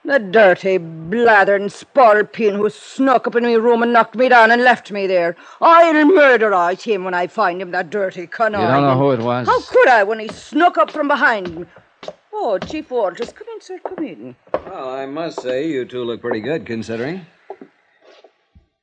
[0.08, 4.62] The dirty, blathering spalpeen who snuck up in my room and knocked me down and
[4.62, 5.36] left me there.
[5.60, 8.66] I'll murderize him when I find him, that dirty conniving.
[8.66, 9.46] You don't know who it was?
[9.46, 11.66] How could I when he snuck up from behind me?
[12.32, 14.36] Oh, Chief Walters, come in, sir, come in.
[14.54, 17.26] Well, I must say, you two look pretty good, considering.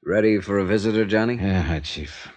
[0.06, 1.38] Ready for a visitor, Johnny?
[1.38, 2.28] Yeah, hi, Chief.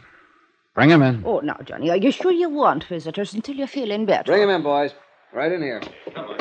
[0.74, 1.24] Bring him in.
[1.26, 4.32] Oh, now, Johnny, are you sure you want visitors until you're feeling better?
[4.32, 4.94] Bring him in, boys.
[5.32, 5.82] Right in here.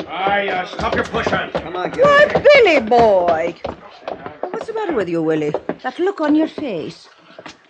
[0.08, 1.50] Aye, uh, stop your pushing.
[1.52, 2.02] Come on, kid.
[2.02, 3.54] Why, Billy boy!
[4.50, 5.52] What's the matter with you, Willie?
[5.82, 7.08] That look on your face.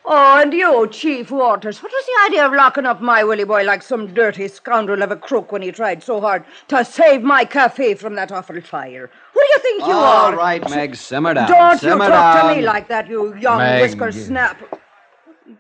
[0.05, 1.83] Oh, and you, Chief Walters.
[1.83, 5.11] What was the idea of locking up my Willie boy like some dirty scoundrel of
[5.11, 9.11] a crook when he tried so hard to save my cafe from that awful fire?
[9.35, 10.37] Who do you think you All are?
[10.37, 11.49] right, Meg, simmer down.
[11.49, 12.49] Don't you talk down.
[12.49, 13.83] to me like that, you young Meg.
[13.83, 14.57] whisker snap.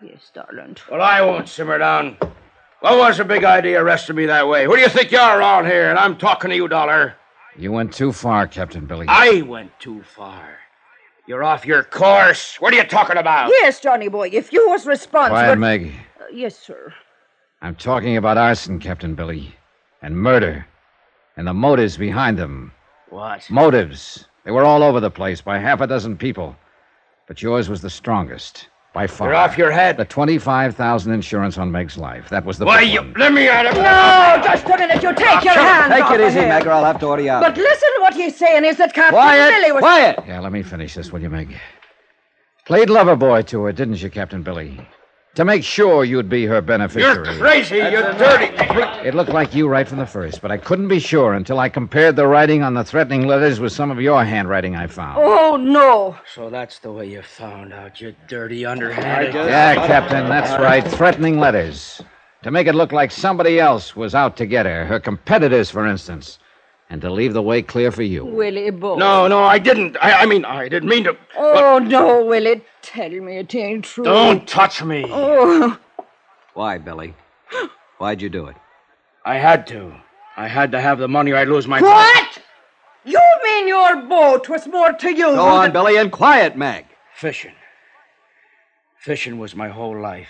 [0.01, 0.77] Yes, darling.
[0.91, 2.17] Well, I won't simmer down.
[2.81, 4.65] What was the big idea arresting me that way?
[4.65, 5.91] Who do you think you are around here?
[5.91, 7.17] And I'm talking to you, Dollar.
[7.57, 9.07] You went too far, Captain Billy.
[9.09, 10.59] I went too far.
[11.27, 12.61] You're off your course.
[12.61, 13.49] What are you talking about?
[13.49, 15.37] Yes, Johnny boy, if you was responsible.
[15.37, 15.93] Quiet, Meg.
[16.21, 16.95] Uh, yes, sir.
[17.61, 19.57] I'm talking about arson, Captain Billy,
[20.01, 20.65] and murder,
[21.37, 22.73] and the motives behind them.
[23.11, 23.51] What?
[23.51, 24.27] Motives.
[24.45, 26.57] They were all over the place by half a dozen people.
[27.27, 29.29] But yours was the strongest, by far.
[29.29, 29.97] You're off your head.
[29.97, 32.29] The 25000 insurance on Meg's life.
[32.31, 33.01] That was the Why, big you.
[33.01, 33.15] one.
[33.15, 33.75] Let me at him.
[33.75, 35.03] No, just a minute.
[35.03, 36.41] You take oh, your hands Take off it easy.
[36.41, 37.43] Meg, or I'll have to order you out.
[37.43, 39.51] But listen to what he's saying is that Captain Quiet!
[39.51, 39.81] Billy was...
[39.81, 40.19] Quiet!
[40.27, 41.55] Yeah, let me finish this, will you, Meg?
[42.65, 44.79] Played lover boy to her, didn't you, Captain Billy?
[45.39, 47.15] To make sure you'd be her beneficiary.
[47.15, 47.63] You're beneficiary.
[47.63, 49.07] crazy, You're dirty.
[49.07, 51.69] It looked like you right from the first, but I couldn't be sure until I
[51.69, 55.19] compared the writing on the threatening letters with some of your handwriting I found.
[55.21, 56.17] Oh, no.
[56.35, 59.33] So that's the way you found out, you dirty underhanded.
[59.33, 60.85] Yeah, Captain, that's right.
[60.85, 62.03] Threatening letters.
[62.43, 65.87] To make it look like somebody else was out to get her, her competitors, for
[65.87, 66.41] instance,
[66.91, 68.25] and to leave the way clear for you.
[68.25, 68.97] Willie boy.
[68.97, 69.97] No, no, I didn't.
[70.01, 71.17] I, I mean, I didn't mean to.
[71.37, 72.63] Oh, no, Willie.
[72.83, 74.05] Tell me it ain't true.
[74.05, 75.05] Don't touch me.
[75.09, 75.79] Oh,
[76.55, 77.15] Why, Billy?
[77.99, 78.57] Why'd you do it?
[79.25, 79.93] I had to.
[80.37, 81.81] I had to have the money or I'd lose my.
[81.81, 82.39] what?
[83.05, 85.25] You mean your boat was more to you?
[85.27, 86.87] Go on, Billy, and quiet, Meg.
[87.15, 87.55] Fishing.
[88.99, 90.29] Fishing was my whole life.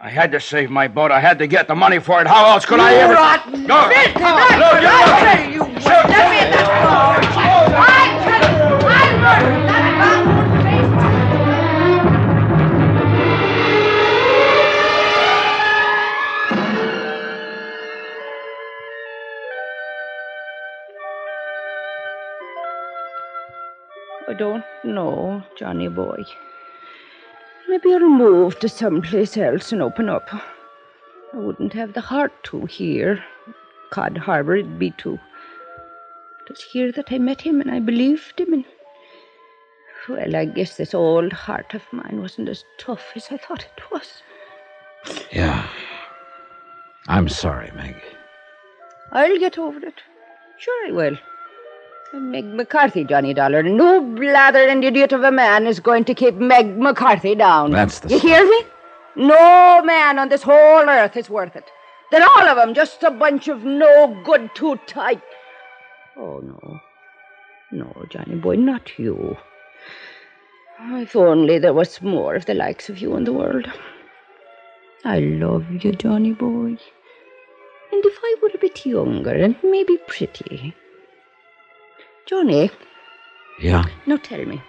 [0.00, 1.10] I had to save my boat.
[1.10, 2.26] I had to get the money for it.
[2.26, 3.14] How else could I You ever?
[3.14, 3.88] rotten No.
[3.88, 4.14] bit.
[4.14, 5.60] No, That's you- what I tell you.
[5.60, 7.18] Let me in that car.
[7.80, 11.48] I tell you, I'll murder that bastard.
[24.28, 26.24] I don't know, Johnny boy.
[27.68, 30.28] Maybe I'll move to someplace else and open up.
[30.32, 33.22] I wouldn't have the heart to here.
[33.90, 35.18] Cod Harbor, it'd be too.
[36.40, 38.54] It was here that I met him and I believed him.
[38.54, 38.64] And
[40.08, 43.90] well, I guess this old heart of mine wasn't as tough as I thought it
[43.90, 44.22] was.
[45.30, 45.68] Yeah.
[47.06, 48.00] I'm sorry, Maggie.
[49.12, 50.00] I'll get over it.
[50.58, 51.18] Sure, I will.
[52.12, 53.62] Meg McCarthy, Johnny Dollar.
[53.62, 57.70] No blathering idiot of a man is going to keep Meg McCarthy down.
[57.70, 58.62] That's the You hear me?
[59.16, 61.70] No man on this whole earth is worth it.
[62.10, 65.20] They're all of them just a bunch of no good, too tight.
[66.16, 66.78] Oh, no.
[67.70, 69.36] No, Johnny boy, not you.
[70.80, 73.70] If only there was more of the likes of you in the world.
[75.04, 76.78] I love you, Johnny boy.
[77.90, 80.74] And if I were a bit younger and maybe pretty.
[82.28, 82.70] Johnny,
[83.58, 83.84] Yeah?
[84.06, 84.60] now tell me,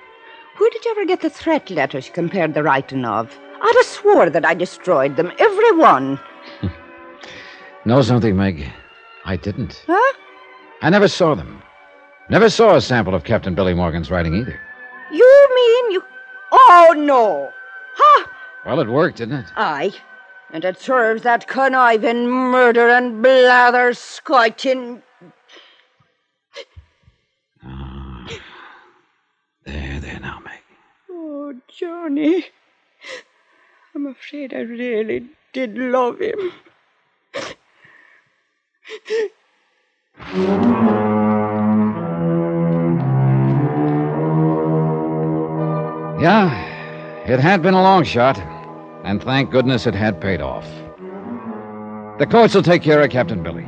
[0.57, 3.37] where did you ever get the threat letters you compared the writing of?
[3.61, 6.19] I'd have swore that I destroyed them, every one.
[7.85, 8.65] Know something, Meg?
[9.25, 9.83] I didn't.
[9.87, 10.13] Huh?
[10.81, 11.61] I never saw them.
[12.29, 14.59] Never saw a sample of Captain Billy Morgan's writing either.
[15.11, 16.03] You mean you.
[16.51, 17.49] Oh, no.
[17.95, 18.27] Huh?
[18.65, 19.45] Well, it worked, didn't it?
[19.55, 19.93] Aye.
[20.51, 25.01] And it serves that conniving murder and blather scoiting.
[29.65, 30.59] There, there now, Meg.
[31.09, 32.45] Oh, Johnny.
[33.95, 36.51] I'm afraid I really did love him.
[46.19, 46.51] Yeah,
[47.25, 48.37] it had been a long shot,
[49.05, 50.67] and thank goodness it had paid off.
[52.19, 53.65] The courts will take care of Captain Billy.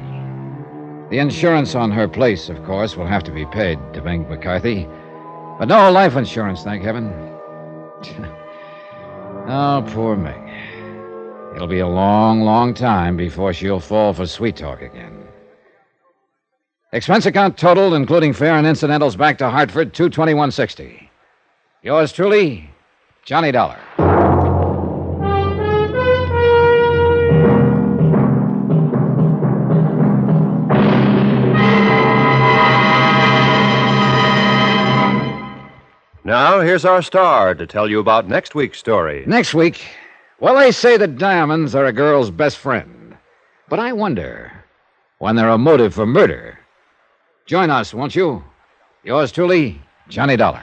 [1.09, 4.87] The insurance on her place, of course, will have to be paid to Meg McCarthy.
[5.57, 7.30] But no life insurance, thank heaven.
[9.47, 10.41] oh, poor Meg.
[11.55, 15.27] It'll be a long, long time before she'll fall for sweet talk again.
[16.93, 21.09] Expense account totaled, including fare and incidentals, back to Hartford, two twenty one sixty.
[21.83, 22.69] Yours truly,
[23.25, 23.79] Johnny Dollar.
[36.61, 39.23] Now, here's our star to tell you about next week's story.
[39.25, 39.81] Next week,
[40.39, 43.17] well, they say that diamonds are a girl's best friend.
[43.67, 44.51] But I wonder
[45.17, 46.59] when they're a motive for murder.
[47.47, 48.43] Join us, won't you?
[49.03, 50.61] Yours truly, Johnny Dollar.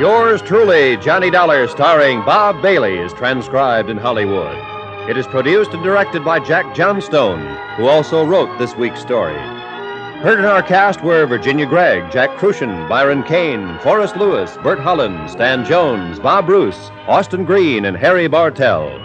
[0.00, 4.73] Yours truly, Johnny Dollar, starring Bob Bailey, is transcribed in Hollywood.
[5.06, 7.38] It is produced and directed by Jack Johnstone,
[7.76, 9.34] who also wrote this week's story.
[9.34, 15.30] Heard in our cast were Virginia Gregg, Jack Kruschen, Byron Kane, Forrest Lewis, Bert Holland,
[15.30, 18.98] Stan Jones, Bob Bruce, Austin Green, and Harry Bartell.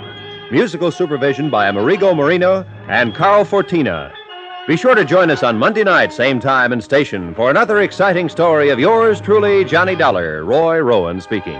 [0.49, 4.13] Musical supervision by Amerigo Marino and Carl Fortina.
[4.69, 8.29] Be sure to join us on Monday night, same time and station, for another exciting
[8.29, 11.59] story of yours truly, Johnny Dollar, Roy Rowan speaking.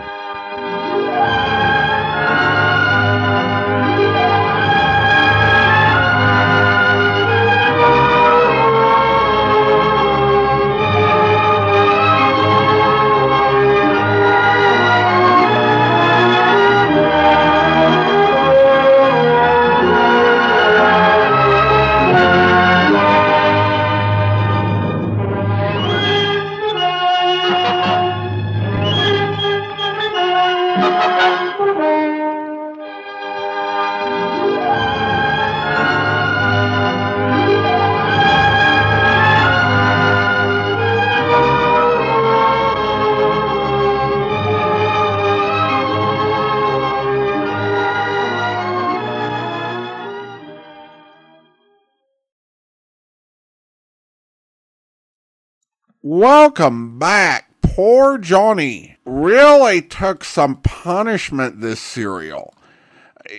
[56.42, 57.50] Welcome back.
[57.62, 62.54] Poor Johnny really took some punishment this serial.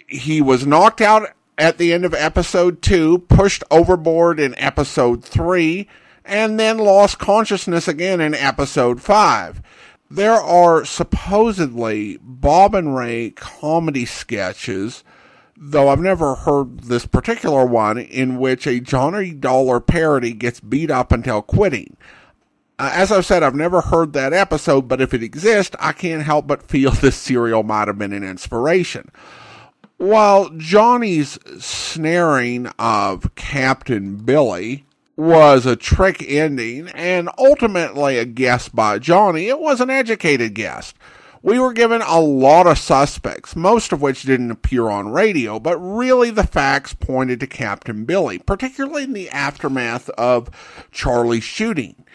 [0.07, 5.89] He was knocked out at the end of episode two, pushed overboard in episode three,
[6.27, 9.63] and then lost consciousness again in episode five.
[10.11, 15.05] There are supposedly Bob and Ray comedy sketches,
[15.57, 20.91] though I've never heard this particular one, in which a Johnny Dollar parody gets beat
[20.91, 21.97] up until quitting.
[22.81, 26.23] Uh, as I've said, I've never heard that episode, but if it exists, I can't
[26.23, 29.11] help but feel this serial might have been an inspiration.
[29.99, 38.99] While Johnny's snaring of Captain Billy was a trick ending and ultimately a guess by
[38.99, 40.95] Johnny, it was an educated guess.
[41.43, 45.77] We were given a lot of suspects, most of which didn't appear on radio, but
[45.77, 50.49] really the facts pointed to Captain Billy, particularly in the aftermath of
[50.91, 52.07] Charlie's shooting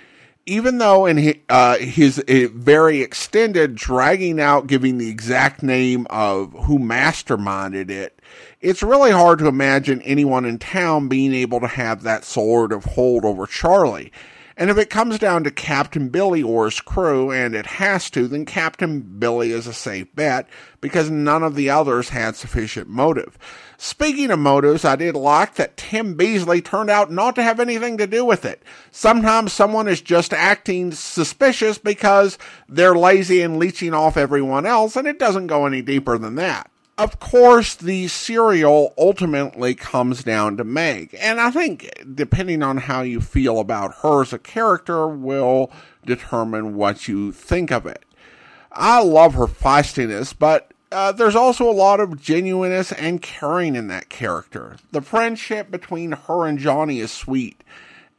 [0.45, 6.53] even though in his, uh, his very extended dragging out, giving the exact name of
[6.65, 8.21] who masterminded it,
[8.61, 12.85] it's really hard to imagine anyone in town being able to have that sort of
[12.85, 14.11] hold over Charlie.
[14.57, 18.27] And if it comes down to Captain Billy or his crew, and it has to,
[18.27, 20.47] then Captain Billy is a safe bet
[20.79, 23.37] because none of the others had sufficient motive.
[23.77, 27.97] Speaking of motives, I did like that Tim Beasley turned out not to have anything
[27.97, 28.63] to do with it.
[28.91, 32.37] Sometimes someone is just acting suspicious because
[32.69, 36.71] they're lazy and leeching off everyone else, and it doesn't go any deeper than that
[36.97, 41.15] of course, the serial ultimately comes down to Meg.
[41.19, 45.71] And I think, depending on how you feel about her as a character, will
[46.05, 48.03] determine what you think of it.
[48.71, 53.87] I love her feistiness, but uh, there's also a lot of genuineness and caring in
[53.87, 54.77] that character.
[54.91, 57.61] The friendship between her and Johnny is sweet.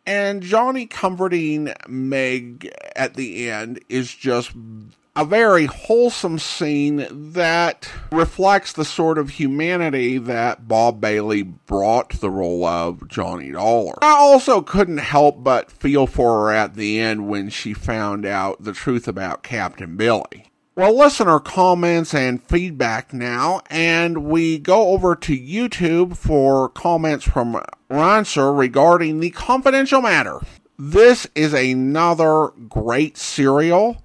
[0.04, 4.52] And Johnny comforting Meg at the end is just
[5.16, 12.20] a very wholesome scene that reflects the sort of humanity that Bob Bailey brought to
[12.20, 13.94] the role of Johnny Dollar.
[14.02, 18.62] I also couldn't help but feel for her at the end when she found out
[18.62, 20.50] the truth about Captain Billy.
[20.74, 27.62] Well, listener comments and feedback now, and we go over to YouTube for comments from
[27.88, 30.40] Rancer regarding the confidential matter.
[30.78, 34.02] This is another great serial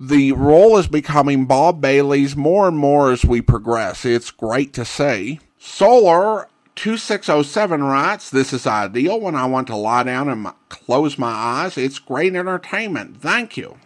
[0.00, 4.06] the role is becoming Bob Bailey's more and more as we progress.
[4.06, 5.40] It's great to see.
[5.58, 11.30] Solar 2607 writes, This is ideal when I want to lie down and close my
[11.30, 11.76] eyes.
[11.76, 13.20] It's great entertainment.
[13.20, 13.76] Thank you.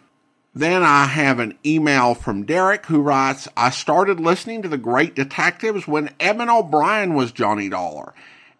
[0.55, 5.17] Then I have an email from Derek who writes, I started listening to The Great
[5.17, 8.15] Detectives when Edmond O'Brien was Johnny Dollar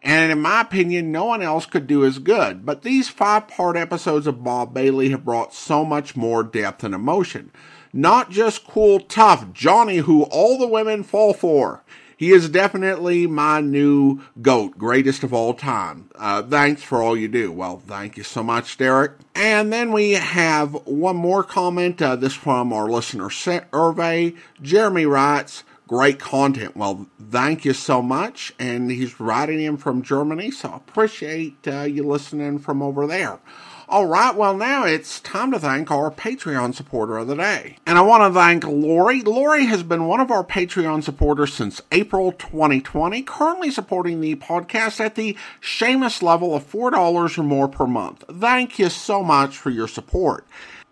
[0.05, 2.67] and in my opinion, no one else could do as good.
[2.67, 6.95] But these five part episodes of Bob Bailey have brought so much more depth and
[6.95, 7.51] emotion.
[7.91, 11.83] Not just cool, tough Johnny who all the women fall for.
[12.17, 16.11] He is definitely my new GOAT, greatest of all time.
[16.15, 17.51] Uh, thanks for all you do.
[17.51, 19.13] Well, thank you so much, Derek.
[19.35, 24.35] And then we have one more comment, uh, this from our listener survey.
[24.63, 26.77] Jeremy writes, great content.
[26.77, 28.53] Well, thank you so much.
[28.59, 33.39] And he's writing in from Germany, so I appreciate uh, you listening from over there.
[33.87, 37.77] All right, well, now it's time to thank our Patreon supporter of the day.
[37.87, 39.21] And I want to thank Lori.
[39.21, 45.01] Lori has been one of our Patreon supporters since April 2020, currently supporting the podcast
[45.01, 48.25] at the Seamus level of $4 or more per month.
[48.33, 50.47] Thank you so much for your support.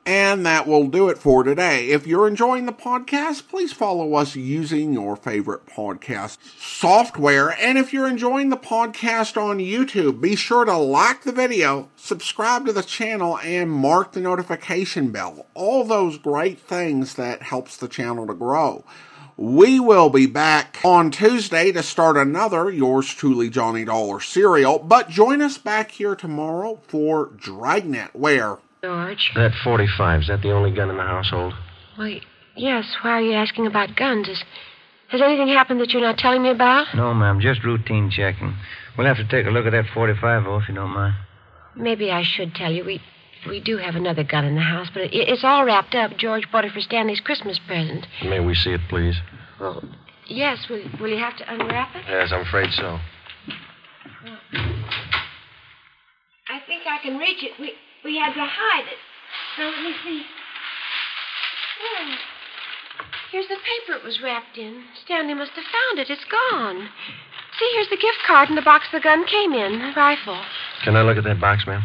[0.04, 1.90] And that will do it for today.
[1.90, 7.50] If you're enjoying the podcast, please follow us using your favorite podcast software.
[7.50, 12.66] And if you're enjoying the podcast on YouTube, be sure to like the video, subscribe
[12.66, 15.46] to the channel, and mark the notification bell.
[15.54, 18.84] All those great things that helps the channel to grow.
[19.36, 25.08] We will be back on Tuesday to start another Yours Truly Johnny Dollar serial, but
[25.08, 29.30] join us back here tomorrow for Dragnet, where George?
[29.36, 31.54] That 45, is that the only gun in the household?
[31.94, 32.20] Why,
[32.56, 32.84] yes.
[33.02, 34.28] Why are you asking about guns?
[34.28, 34.42] Is,
[35.08, 36.88] has anything happened that you're not telling me about?
[36.92, 38.56] No, ma'am, just routine checking.
[38.98, 41.14] We'll have to take a look at that 45, though, if you don't mind.
[41.76, 42.84] Maybe I should tell you.
[42.84, 43.00] We
[43.46, 46.16] we do have another gun in the house, but it, it's all wrapped up.
[46.16, 48.06] George bought it for Stanley's Christmas present.
[48.24, 49.16] May we see it, please?
[49.60, 49.82] Well,
[50.26, 50.66] yes.
[50.68, 52.02] Will, will you have to unwrap it?
[52.08, 52.98] Yes, I'm afraid so.
[56.48, 57.52] I think I can reach it.
[57.60, 57.72] We
[58.04, 58.98] we had to hide it.
[59.58, 60.22] Now let me see.
[61.82, 62.14] Oh,
[63.30, 64.84] here's the paper it was wrapped in.
[65.04, 66.10] Stanley must have found it.
[66.10, 66.88] It's gone.
[67.58, 69.78] See, here's the gift card and the box the gun came in.
[69.78, 70.40] The rifle.
[70.84, 71.82] Can I look at that box, ma'am?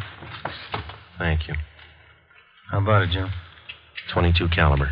[1.17, 1.55] Thank you.
[2.71, 3.29] How about it, Jim?
[4.13, 4.91] 22 caliber.